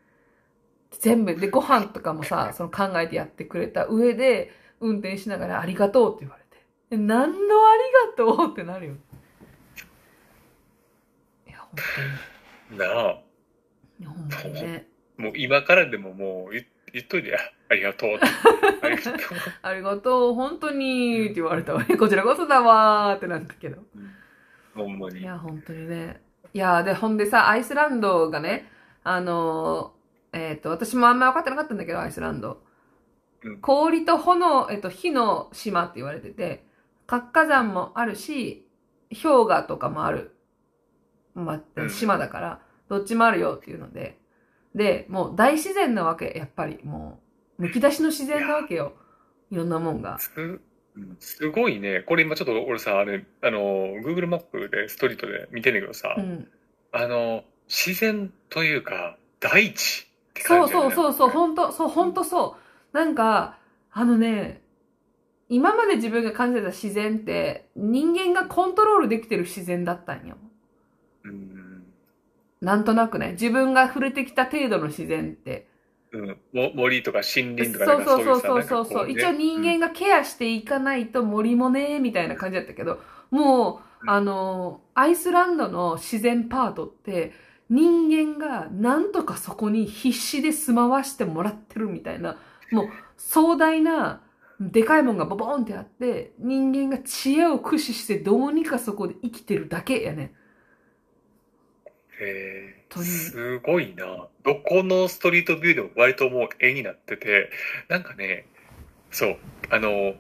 [1.00, 6.66] 全部、で、ご飯とかもさ、その考えてやってくれた上で、運転しながらありがとうって言われて。
[6.90, 8.94] え何のありがとうってなるよ。
[11.46, 11.84] いや、本
[12.70, 13.22] なあ、
[13.98, 14.00] 当に。
[14.00, 14.88] いや、本当にね。
[15.16, 17.38] もう今からでももう言言っといてや。
[17.68, 18.10] ありがとう。
[18.82, 19.14] ありがとう。
[19.62, 21.84] ありがとう、本当にって言われたわ。
[21.98, 23.82] こちらこそだわーってなったけど。
[24.74, 25.20] ほんまに。
[25.20, 26.20] いや、本当にね。
[26.52, 28.70] いや、で、ほんでさ、アイスランドがね、
[29.04, 32.62] あのー、えっ、と、私もあんま分かってなかったんだけど、アイスランド。
[33.42, 36.66] うん氷と炎、えっ、と、火の島って言われてて、
[37.06, 38.68] 活火山もあるし、
[39.10, 40.36] 氷河とかもある。
[41.34, 44.19] ま島だから、どっちもあるよっていうので。
[44.74, 46.78] で、もう大自然なわけ、やっぱり。
[46.84, 47.20] も
[47.58, 48.94] う、むき出しの自然なわけよ。
[49.50, 50.18] いろんなもんが。
[51.18, 52.00] す、ごいね。
[52.00, 53.58] これ今ちょっと俺さ、あれ、あの、
[54.04, 56.48] Google マップでストリートで見てんねんけどさ、うん。
[56.92, 62.56] あの、自然というか、大地ってそう感じねそうそうそう、ほんと、そう、ほんとそ
[62.92, 62.96] う。
[62.96, 63.58] なんか、
[63.92, 64.62] あのね、
[65.48, 70.36] 今まで自分が感じてた自然って、人間がコントロールできてる自然だったんよ。
[71.24, 71.49] うん。
[72.60, 75.68] なんとなくね、自分が触れてきた程度の自然って。
[76.12, 76.28] うん。
[76.52, 79.10] も森とか森林とかそうそうそうそうそうそう。
[79.10, 83.00] い一応人間がケアしていかないと森もね、みたいな感じだったけど、
[83.30, 87.32] もう、うんあの、アイスランドの自然パートって、
[87.68, 92.36] 人間がなんとかそこに必死で住まわしてもらってるみたいな、
[92.72, 94.22] もう壮大な、
[94.60, 100.34] でかいもんがボボンってあって、人間が知恵を駆使してどうにかそこで生きてるだけやね。
[102.20, 104.28] へ本当にすごいな。
[104.44, 107.50] どこのストリートビューでも割ともう絵になってて、
[107.88, 108.46] なんかね、
[109.10, 109.36] そう、
[109.70, 110.14] あの、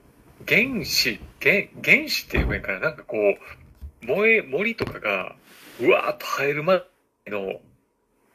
[0.46, 5.36] 原始、原原始っていう面からなんかこう、燃え、森とかが、
[5.80, 6.82] うわーっと生える前
[7.26, 7.60] の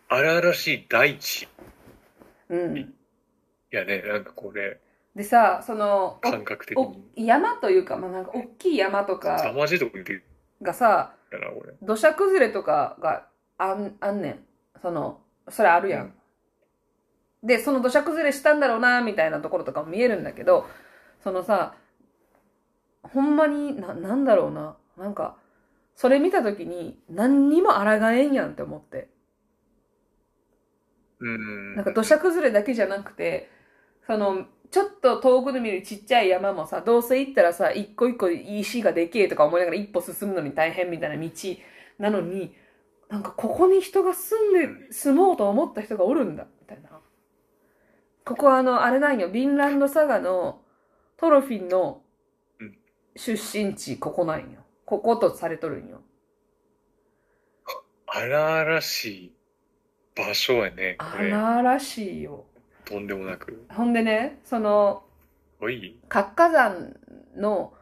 [0.10, 1.48] 荒々しい大地
[2.50, 2.94] うん。
[3.72, 4.80] やね、なんかこれ、
[5.16, 7.26] でさ、その、感覚的おに。
[7.28, 10.24] 山というか、まあ、なんか大きい山とか凄まじいとこ言ってる
[10.62, 11.14] がさ。
[11.82, 13.28] 土砂崩れとかが
[13.58, 14.40] あんあんねん。
[14.82, 16.14] その、それあるやん。
[17.44, 20.66] で、その土砂崩れしたんだろうな、みたいなところとかも見えるんだけど、
[21.24, 21.76] そのさ、
[23.04, 24.78] ほんまに、な、なんだろうな。
[24.98, 25.38] なんか、
[25.96, 29.10] それ見たときに、何にも抗えんやんって思って。
[31.20, 31.76] うん。
[31.76, 33.50] なんか土砂崩れだけじゃなくて、
[34.08, 41.32] その、ちょっと遠くで見るちっちゃい山もさ、どうせ行ったらさ、一個一個石がでけえとか思いながら一歩進むのに大変みたいな道
[42.00, 42.54] なのに、
[43.16, 47.00] なんかここに人が住んで、住もうと思った人がおるんだ、みたいな。
[48.26, 50.60] ここはあの、あれなんよ、ビンランドサガの
[51.16, 52.02] トロフィンの
[52.60, 52.78] うん
[53.16, 54.66] 出身地、ここなんよ。
[54.84, 56.02] こことされとるんよ。
[58.06, 59.36] 荒々しい
[60.14, 61.32] 場所やね、これ。
[61.32, 62.44] 荒々しいよ。
[62.84, 63.66] とんでもなく。
[63.70, 65.04] ほんでね、その。
[66.10, 66.98] 活火山
[67.38, 67.74] の、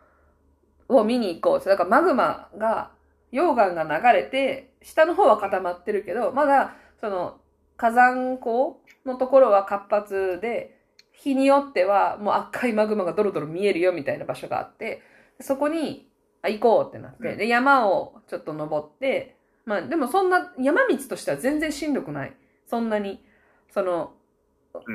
[0.88, 1.68] を見に行こう。
[1.68, 2.92] だからマグマが、
[3.32, 7.40] 溶岩が流れて、下の方は固まってるけど、まだ、その、
[7.78, 10.78] 火山口のところは活発で、
[11.12, 15.02] 日によってはもう赤いマグマがドロドロ見えるよみたいな場所があって、
[15.40, 16.10] そこに、
[16.42, 22.36] あ、行こうってなって、うんで、山をちょっと登って、まあでもそんな、山道としては全然しんどくない。
[22.68, 23.24] そんなに、
[23.72, 24.14] その、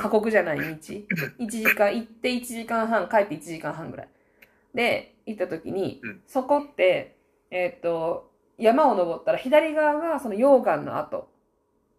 [0.01, 0.65] 過酷じゃない道。
[1.39, 4.09] 1時間、行って1時間半、帰って1時間半ぐらい。
[4.75, 7.17] で、行った時にうん、そこって、
[7.51, 8.28] えーっと、
[8.59, 11.29] 山を登ったら左側がその溶岩の跡。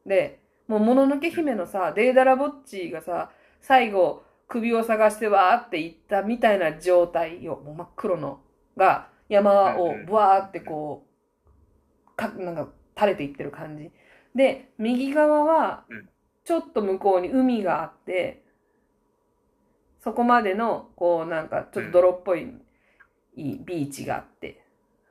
[0.05, 7.61] で、もう、もののけ姫のさ、デーダラボッチーがさ、最後、首を探してわーって行ったみたいな状態よ。
[7.63, 8.41] もう真っ黒の。
[8.77, 11.07] が、山をブワーってこ
[12.07, 13.91] う、か、なんか垂れていってる感じ。
[14.35, 16.09] で、右側はうん、
[16.43, 18.43] ちょっと向こうに海があって、
[20.03, 22.47] そこまでの、こうなんかちょっと泥っぽい
[23.35, 24.63] ビーチがあって、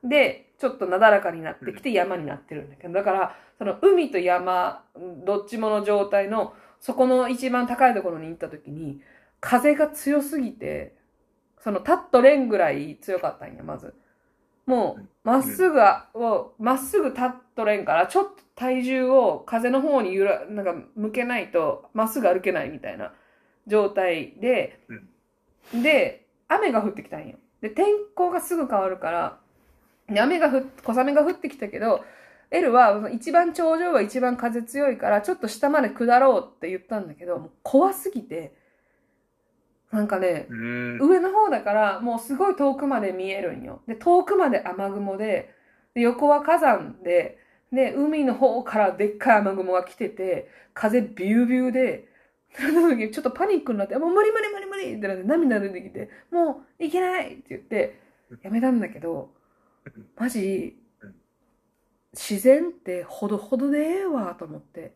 [0.02, 4.84] で、ちょっとなだらかになってきて山になってるんだけど、だから、その海と山、
[5.24, 9.00] どっちもの状態の、そこの一番高いところに行った時に、
[9.40, 10.96] 風が強すぎて、
[11.60, 13.94] その立っとれんぐらい強かったんや、まず。
[14.66, 15.78] もう、まっすぐ
[16.14, 23.14] を、まっすぐ立っとれんから、ちょっと体重を風の方にゆら、なんか向けないと、まっすぐ歩けないみたいな
[23.68, 24.80] 状態で、
[25.72, 27.38] で、雨が降ってきたんよ。
[27.60, 29.40] で、天候がすぐ変わるから、
[30.08, 32.04] で雨が降っ、小雨が降ってきたけど、
[32.50, 38.54] エルは一番頂上は一番風強いから、ちょっと下まで下ろうって言ったんだけど、もう怖すぎて、
[39.90, 40.98] なんかね、うん。
[41.00, 43.82] 上の方だから、もうすごい遠くまで見えるんよ。
[43.86, 45.54] で、遠くまで雨雲で、
[45.94, 47.38] で横は火山で、
[47.72, 52.08] で、海の方からでっかい雨雲が来てて、風ビュービューで、
[53.12, 58.00] ちょっとパニックになって、もう無理無理無理無理ってなって涙出てきて、もういけないって言って、
[58.42, 59.30] やめたんだけど、
[60.16, 61.14] マジうん、
[62.12, 64.92] 自然ってほどほどでええわと思って。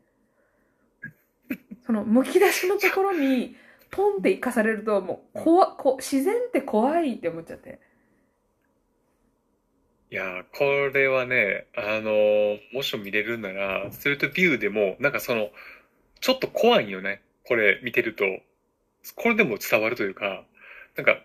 [1.87, 3.57] その、むき出しのところに、
[3.91, 7.81] ポンって生かされると、もう、怖こ自然って怖いって思っちゃって。
[10.11, 15.51] いやー、これはね、あのーもしも見れるなら、ストリートビューでも、なんかその、
[16.21, 17.23] ちょっと怖いんよね。
[17.47, 18.25] これ見てると。
[19.17, 20.45] これでも伝わるというか、
[20.97, 21.19] なんか、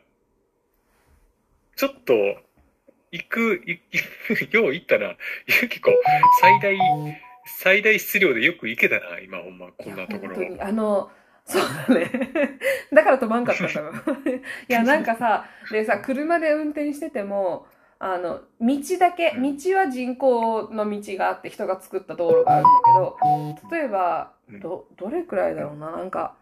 [1.75, 2.13] ちょっと、
[3.11, 3.79] 行く、い
[4.51, 5.15] よう行ったな。
[5.45, 5.91] 結構、
[6.41, 6.77] 最大、
[7.45, 11.09] 最大質量でよく行けたな、今、ほんま、こんなところに、あの、
[11.45, 12.11] そうだね。
[12.91, 13.91] だから止まんかったんだろ。
[14.67, 17.67] いや、なんかさ、でさ、車で運転してても、
[17.99, 22.69] あの、道だけ、道は人工の道があって人が作った道路があるんだ
[23.69, 26.35] けど、例えば、ど、どれくらいだろうな、なんか、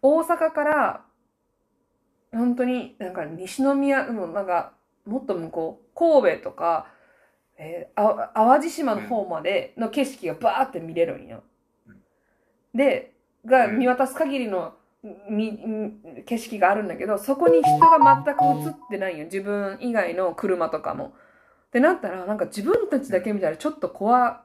[0.00, 1.04] 大阪から、
[2.32, 4.72] 本当になんか西宮、もうなんか、
[5.04, 6.86] もっと向こう、神戸とか、
[7.58, 11.42] えーあ淡路島の方までの景色がバーって見れるんよ。
[12.74, 13.12] で、
[13.44, 14.74] がうん見渡す限りの
[16.24, 19.24] 景色があるんだけど、そこに人が全く映ってないよ。
[19.24, 21.14] 自分以外の車とかも。
[21.68, 24.42] ってなったら、なんか自分たちだけ見たらちょっと怖、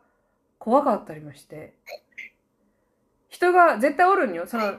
[0.60, 1.74] 怖かったりもして。
[3.30, 4.48] 人が絶対おるんよ。
[4.48, 4.74] その、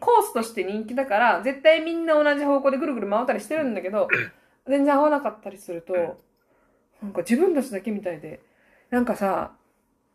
[0.00, 4.08] コースとして人気だから、絶対みんな同じ方向でぐるぐる回ったりしてるんだけど、
[4.66, 5.94] 全然合わなかったりすると、
[7.02, 8.40] なんか自分たちだけみたいで、
[8.90, 9.52] なんかさ、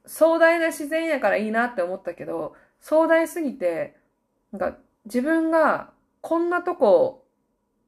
[0.06, 3.96] 壮大な自然やからいいなって思ったけど、壮大すぎて、
[4.52, 5.92] なんか自分が
[6.22, 7.26] こんなとこ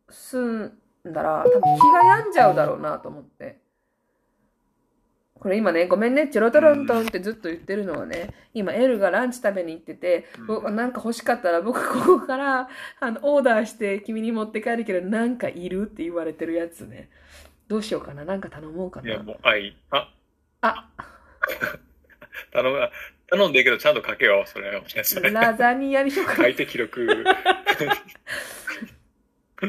[0.09, 3.60] 住んだら、多分気が病んじゃうだろうなと思って。
[5.41, 10.27] これ今ね、ごめんね、チョロトロントンってずっと言ってるのはね、今エルがランチ食べに行ってて、
[10.69, 12.69] なんか欲しかったら僕ここから
[12.99, 17.09] あのオーダーして君に持って帰るけどなんかいるって言われてるやつね。
[17.67, 19.23] どうしようかななんか頼もうかいや、な。
[19.23, 20.13] もう、愛、あ、
[20.61, 20.89] あ、
[22.53, 22.89] 頼む、
[23.27, 24.79] 頼んでいいけど、ちゃんと書けよ、それ。
[25.03, 26.43] それラザニアにしようかな。
[26.43, 27.07] 書いて記録。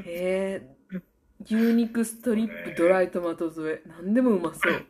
[0.05, 1.01] えー、
[1.47, 3.89] 牛肉ストリップドライトマト添え。
[3.89, 4.87] なんでもうまそう。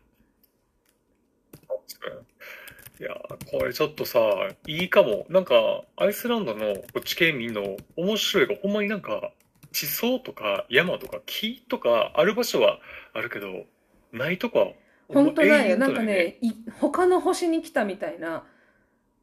[3.00, 3.20] いや、
[3.50, 4.20] これちょっとさ、
[4.66, 5.26] いいかも。
[5.28, 5.54] なんか、
[5.96, 9.32] アイスランドの地形見んの面白いが、ほんまになんか、
[9.72, 12.78] 地層とか山とか木とかある場所は
[13.14, 13.64] あるけど、
[14.12, 14.66] ないとこは、
[15.08, 15.76] 本当だよ。
[15.78, 18.44] なんかね、い他の星に来たみたいな、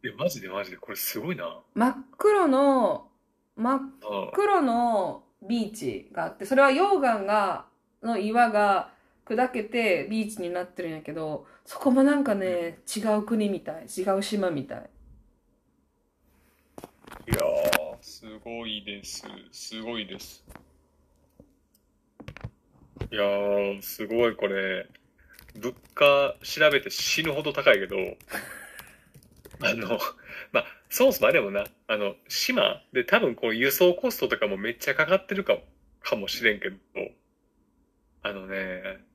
[0.04, 1.60] いや、マジでマジで、これすごいな。
[1.76, 3.08] 真っ黒の、
[3.56, 7.66] 真っあ黒のビーチがあって、それは溶岩が、
[8.02, 8.92] の岩が
[9.30, 13.86] 砕けてビーチになってるんやけど、そこもなんかね、違う国みたい。
[13.86, 14.90] 違う島みたい。
[17.28, 19.24] いやー、すごいです。
[19.52, 20.44] すごいです。
[23.12, 24.88] いやー、すごいこれ。
[25.56, 27.98] 物価調べて死ぬほど高いけど、
[29.62, 30.00] あの、
[30.52, 35.62] まあ、そもそもあれもな、あの、島で多分こう輸送コストとかもめっちゃかかってるかも、
[36.02, 36.78] かもしれんけど、
[38.24, 39.09] あのね、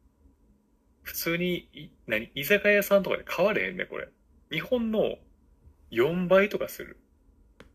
[1.05, 4.09] 普通に、い何、居酒屋さんとかで買われへんね、これ。
[4.51, 5.17] 日本の
[5.93, 6.99] 4倍とかする。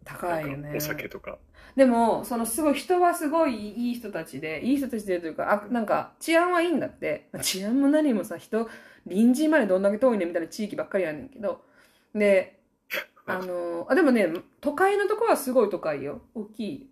[0.03, 0.82] 高いよねなんかお。
[0.82, 1.38] 酒とか。
[1.75, 7.30] でも、そのすごい人はすごいいい人たちで、いい人たちでというか、あ、なんか治安はいいんだって。
[7.41, 8.67] 治安も何もさ、人、
[9.07, 11.63] 隣人までどんだけ遠いねみたいな地域ばっかりやねんけど。
[12.13, 12.59] で、
[13.27, 14.27] あの、あ、でもね、
[14.59, 16.21] 都会のとこはすごい都会よ。
[16.34, 16.89] 大きい。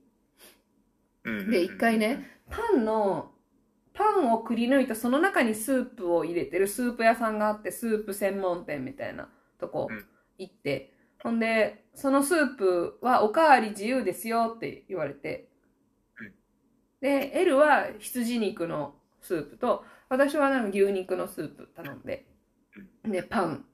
[1.24, 3.32] うんで、一回ね、パンの、
[3.98, 9.28] パンをくり抜いたその中にスープを入れてるスープ屋さんがあって、スープ専門店みたいな
[9.60, 10.06] とこうん。
[10.38, 10.94] 行って、
[11.24, 15.50] ほんで、そのスープはおかわり自由ですよって言われて
[16.20, 16.34] うん、
[17.02, 22.28] で、L は羊肉のスープと、私はなんか牛肉のスープ頼んで、
[23.04, 23.66] で、パン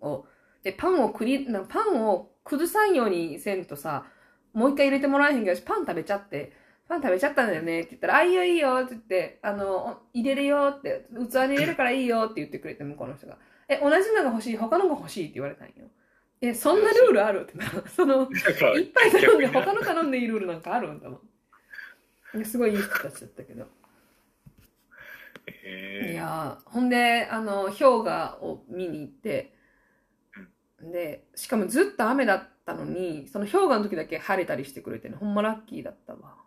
[0.00, 0.24] を、
[0.62, 4.06] で、パンをくり、なパンを崩さんようにせんとさ、
[4.54, 6.52] もう一回入れてもらえへんけど、私パン食べちゃって、
[6.88, 13.38] パン食べちゃったんだよねって言ったら、あ、いいよいいよって言って、あの、入れるよって、器に入れるからいいよって言ってくれて、向こうの人が。
[13.68, 15.24] え、同じのが欲しい、他のが欲しい？
[15.24, 15.74] って言われたんよ。
[16.40, 17.42] え、そんなルールある？
[17.42, 17.64] ってな。
[17.90, 20.92] その、いっぱい頼んで他の頼んでいいルールなんかある？
[20.92, 21.20] んだも
[22.38, 22.44] ん。
[22.44, 23.66] すごいいい人たちだったけど。
[25.48, 29.54] えいやーほんで、あの、氷河を見に行って、
[30.80, 36.45] で、しかもずっと雨だったのに、その氷河の時だけ晴れたりしてくれてね、ほんまラッキーだったわ。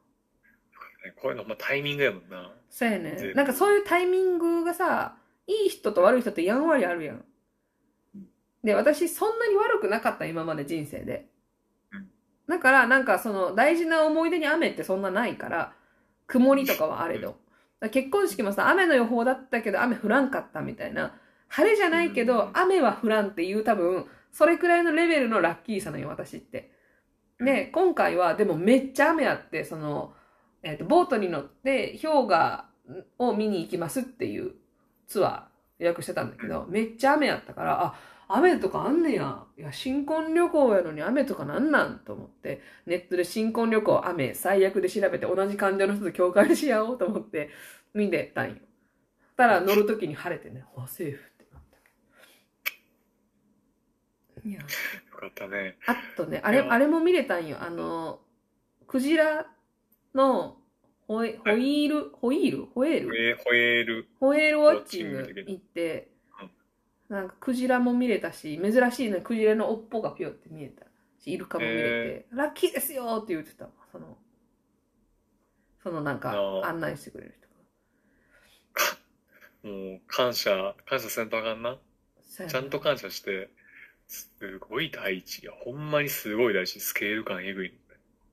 [1.15, 2.51] ーこういうの、まあ、タイミングやもんな。
[2.69, 5.15] そうやねなんかそういうタイミングがさ、
[5.47, 7.25] いい人と悪い人ってやんわりあるやん。
[8.63, 11.27] で、私そんなに悪くなかった、今まで人生で
[11.91, 12.07] うん。
[12.47, 15.73] だから、なんかその大事な思い出に雨ってそんなないから、
[16.27, 17.37] 曇りとかはあれど。
[17.91, 21.15] 結婚式もさ、雨の予報だったけど雨降らんかったみたいな。
[21.47, 26.71] 晴れじゃないけどうん、雨は降らんっていう多分、それくらいのレベルのラッキーさなのよ、私って。
[27.39, 30.13] で、今回はでもめっちゃ雨あって、その、
[30.63, 32.65] えっ、と、ボートに乗って氷河
[33.17, 34.53] を見に行きますっていう
[35.07, 35.41] ツアー
[35.79, 37.95] 予約してたんだけど、めっちゃ雨やったから、あ、
[38.27, 39.43] 雨とかあんねや。
[39.57, 47.49] いや、新婚旅行やのに雨とかなんなんと思って、ネットで新婚旅行雨最悪で調べて同じ患者の人と共感し合おうと思って
[47.93, 48.55] 見てたんよ。
[49.35, 51.61] たら乗るときに晴れてね、あ、セーフってなっ
[54.43, 54.47] た。
[54.47, 54.59] いや。
[54.59, 54.67] よ
[55.17, 55.77] かったね。
[55.87, 57.57] あとね、あれ、あれも見れたんよ。
[57.61, 58.19] あの、
[58.85, 59.47] クジラ
[60.13, 60.57] の
[61.07, 62.65] ホイホイール、ホイール？
[62.65, 63.29] ホエール？
[63.29, 64.07] えー、ホエール。
[64.19, 66.11] ホエールウォッチング行って、
[67.09, 70.85] なんかクジラも見れたし、珍しいね、クジラの尾っぽがピョって見えた
[71.23, 74.17] し、イルカも見れて、ラッキーですよって言ってたわその、
[75.81, 77.47] そのなんかあー案内してくれる人
[79.67, 79.73] が。
[79.73, 81.79] もう、感謝、感謝せんとあかんな。
[82.21, 83.49] そうやなちゃんと感謝して、
[84.07, 85.41] すごい大事。
[85.41, 86.79] いや、ほんまにすごい大事。
[86.79, 87.78] スケール感えぐい。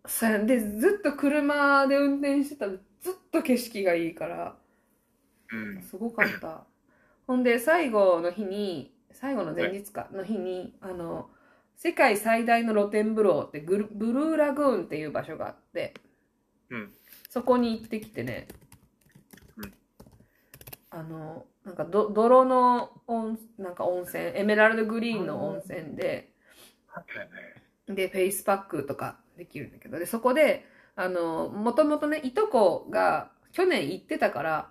[0.08, 2.78] そうやで、ずっと車で運転してたら、ず
[3.10, 4.56] っと景色がいいから、
[5.52, 5.82] うん。
[5.82, 6.64] すごかった。
[7.26, 11.30] ほんで、最後の日に、最後の前日かの日に、あの、
[11.76, 15.94] 世界最大の露天風呂ってグルブルーラグーンっていう場所があって、
[16.70, 16.92] うん。
[17.28, 18.48] そこに行ってきてね、
[19.56, 19.74] うん。
[20.90, 26.32] あの、なんかど泥の温なんか温泉、エメラルドグリーンの温泉で、
[27.86, 30.64] で、フェイスパックとかできるんだけど、で、そこで、
[30.94, 34.70] あの、もともとね、いとこが去年行ってたから、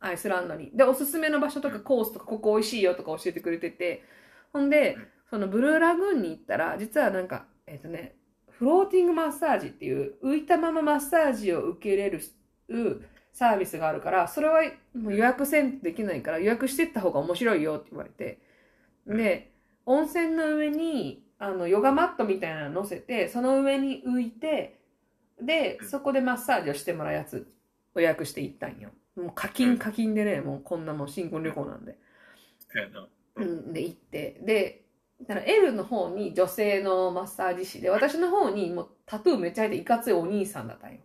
[0.00, 0.70] アイスランドに。
[0.74, 4.02] で、おすすめの場所とかコースとか、ここ美味しいよとか教えてくれてて、
[4.52, 8.16] ほんでうん、そのブルーラグーンに行ったら、実はなんか、えっ、とね、
[8.48, 12.20] フローティングマッサージっていう、浮いたままマッサージを受けれる
[13.32, 14.62] サービスがあるから、それは
[14.94, 18.40] もう予約せんとできないから予約してった方が面白いよって言われて。
[19.06, 19.52] で、
[19.86, 24.80] 温泉の上に、あの、ヨガマットみたいなの乗せて、その上に浮いて、
[25.42, 27.52] でう、んそこでマッサージをしてもらうやつ、
[27.96, 28.90] 予約して行ったんよ。
[29.16, 31.96] もう課うん金課金でね、もうこんなもん新婚旅行なんで。
[32.68, 32.80] そ
[33.36, 34.84] うんん、で行って、で、
[35.22, 40.98] だから L の方に女性のマッサージ師で、私の方にもうタトゥーめっちゃ入っていかついお兄さんだったんよ。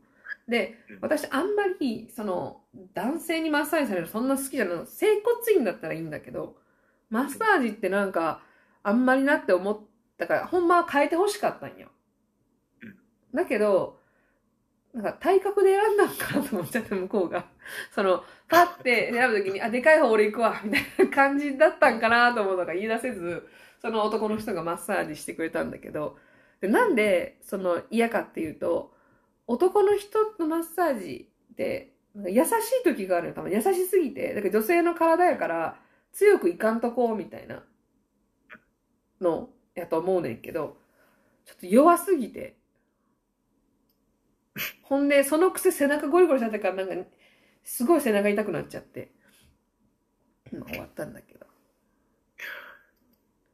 [0.47, 2.61] でうん、私あんまり、その、
[2.93, 4.85] 男性にマッサージされるのそんな好きじゃないの。
[4.85, 6.55] 整骨院だったらいいんだけど、
[7.09, 8.41] マッサージってなんか、
[8.83, 9.79] あんまりなって思っ
[10.17, 11.89] たから、ほんまは変えてほしかったんよ
[12.81, 12.95] うん。
[13.33, 13.99] だけど、
[14.93, 17.45] なんか体格で選んだのかなと思っちゃって、向こうが。
[17.93, 23.45] その、パッて選ぶときに、あ、でかい方俺行くわ、みたいな感じだったんかなと思うのが言い出せず、
[23.81, 26.17] その男の人がマッサージしてくれたんだけど、
[26.61, 28.93] でなんで、その嫌かっていうと、
[29.47, 32.51] 男の人のマッサージで、なんか優しい
[32.85, 33.33] 時があるよ。
[33.33, 34.33] 多分優しすぎて。
[34.33, 35.77] だから女性の体やから、
[36.13, 37.63] 強くいかんとこうみたいな
[39.19, 40.77] のやと思うねんけど、
[41.45, 42.57] ちょっと弱すぎて。
[44.83, 47.09] ほんで、そのくせ背中ゴリゴリしちゃったから、なんか、
[47.63, 49.11] すごい背中痛くなっちゃって。
[50.51, 51.45] まあ終わったんだけど。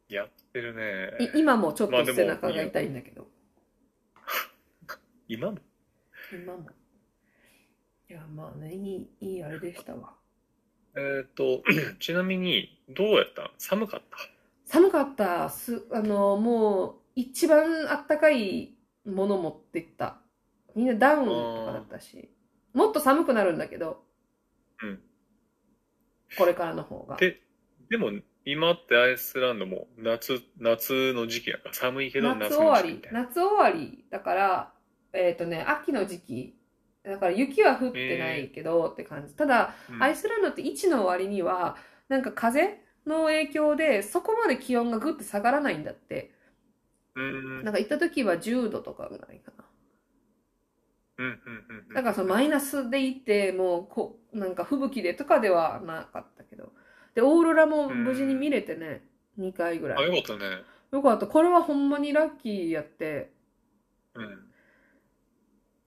[0.10, 1.26] やってるね。
[1.36, 3.28] い今もちょっと背中が痛いんだけど。
[5.28, 5.58] 今も？
[6.32, 6.70] 今も。
[8.10, 10.14] いや、まあね、いい、いいあれでしたわ。
[10.96, 11.64] えっと、
[12.00, 13.44] ちなみに、どうやった？
[13.44, 14.18] ん寒かった？
[14.72, 15.50] 寒かった。
[15.50, 18.74] す、あの、もう、一番あったかい
[19.06, 20.22] もの持ってった。
[20.76, 22.32] みんなダウンとかだったし。
[22.74, 24.02] もっと寒くなるんだけど。
[24.82, 25.00] うん。
[26.38, 27.18] これからの方が。
[27.18, 27.42] で、
[27.90, 28.12] でも、
[28.46, 33.02] 今ってアイスランドも夏、夏の時期やから寒いけど夏夏終わり。
[33.12, 34.06] 夏終わり。
[34.10, 34.74] だから、
[35.12, 36.56] えっ、とね、秋の時期。
[37.04, 39.34] だから雪は降ってないけどって感じ。
[39.34, 41.76] ただ、うんアイスランドって1の割には、
[42.08, 46.32] なんか風の影響でそこまで気温がぐって下がらないんだって。
[47.16, 47.62] うん。
[47.64, 49.66] なんか行った時は10度とかぐらいかな。
[51.18, 51.94] うんうんうんうん。
[51.94, 56.72] だからそのマイナスで行って、もうこう、なんか吹雪でとかではなかったけど。
[57.16, 59.04] で、オーロラも無事に見れてね、
[59.38, 60.04] 2回ぐらあ、い。
[60.04, 60.66] よかったね。
[60.92, 61.28] よかった。
[61.28, 63.34] これはほんまにラッキーやって。
[64.14, 64.51] うん。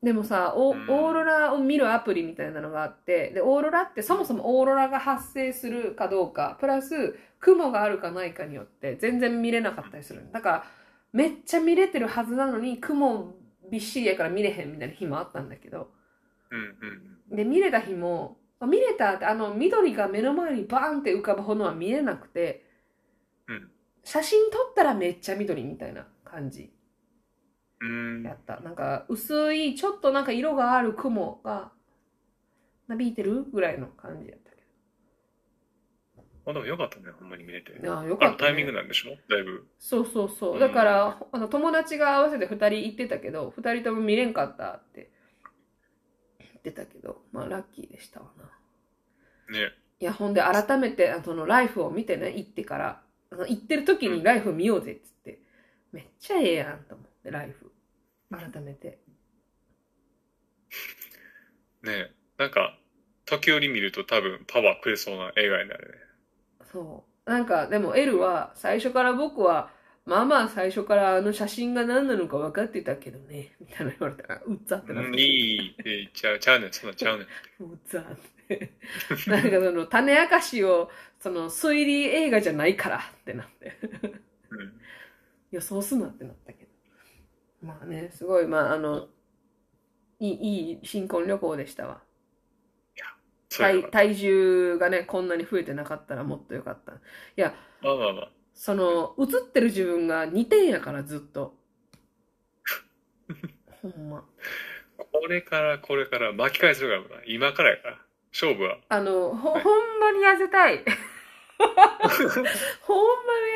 [0.05, 10.29] でもさ、オオうんーロラを見るアプリみたいなのがあって、で、オーロラってそもそもオーロラが発生するかどうか、プラス雲があるかないかによって全然見れなかったりする。
[10.33, 10.65] だから、
[11.13, 13.35] めっちゃ見れてるはずなのに、雲
[13.71, 15.91] びっしりやから見れへんみたいな日もあったんだけど、
[16.51, 17.19] うんうん。
[17.31, 22.65] で、見れた日も、あ見れたって、あの、緑が目の前にバーンって浮かぶほどは見えなくて、
[23.49, 23.71] うん
[24.05, 26.74] 写真撮ったらめっちゃ緑みたいな感じうん。
[28.25, 28.61] やった。
[28.61, 31.73] なんか、薄い、ちょっとなんか色がある雲が、
[32.89, 34.57] なびいてるぐらいの感じやったけ
[36.47, 37.73] あ、でもよかったね、ほんまに見れて。
[37.73, 37.95] ど。
[37.95, 38.79] ああ、よかった、あのタイミングね。
[38.79, 39.17] なんでしょ？
[39.31, 39.67] だいぶ。
[39.79, 40.57] そうそうそうう。
[40.57, 45.11] んだから、あの友達が合わせて二人行ってたけど、二人とも見れんかったって
[46.39, 48.45] 言ってたけど、まあラッキーでしたわな。
[49.59, 49.73] ね。
[50.01, 55.41] いや、ほんで改めて、あそのライフを見てね、行ってから、行ってる時にライフ見ようぜっつって、
[55.93, 57.73] めっちゃええやんと思って、ライフ。
[58.37, 58.99] 改めて。
[61.83, 62.77] ねなんか、
[63.27, 65.99] 時折見ると多分パワーくれそうな映画になるね。
[66.73, 67.31] そう。
[67.31, 69.71] なんか、でも L は、最初から僕は、
[70.07, 75.11] まあまあ最初からあの写真が何なのか分かってたけどね、みたいな言われたら、うっざってなって。
[75.11, 75.23] うん、い
[75.69, 77.27] いってちゃう、ちゃうねん、そんなんちゃうねん。
[77.61, 78.05] うっざっ
[78.49, 78.73] て。
[79.27, 83.79] なんかその、種明かしを、その、推理映画じゃないからってなって。
[84.51, 84.81] うん。
[85.51, 86.74] 予想すなってなったけど。
[87.65, 89.09] まあね、すごい、まああの、
[90.21, 92.03] いい、いい新婚旅行でしたわ。
[93.49, 96.93] 体体重がね、こんなに増えてなかったらもっとよかった。
[96.93, 96.97] い
[97.37, 98.29] や、まあまあまあ。
[98.53, 101.55] その、映ってる自分が2点やから、ずっと。
[103.83, 104.25] ほんま。
[104.97, 107.25] これからこれから巻き返するからな。
[107.27, 107.99] 今からやから。
[108.33, 108.79] 勝負は。
[108.89, 110.85] あの、ほ、ほんまに痩せたい。
[111.59, 111.89] ほんまに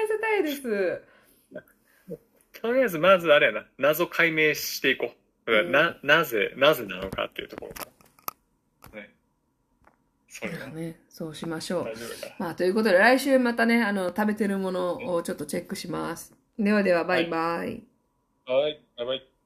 [0.04, 1.02] 痩せたいです。
[2.60, 3.64] とりあえずまずあれやな。
[3.78, 5.12] 謎解明していこ
[5.46, 5.50] う。
[5.50, 7.70] だからうな、なぜ、なぜなのかっていうとこ
[8.92, 9.00] ろ。
[9.00, 9.14] ね。
[10.28, 11.84] それがね、そうしましょう。
[11.84, 12.34] 大丈夫か。
[12.38, 16.34] まあ、ということで、来週またね、あの、食べてるものをちょっとチェックします。
[16.58, 17.84] ではでは、バイバイ。
[18.46, 18.82] はい。
[18.96, 19.37] バイバイ。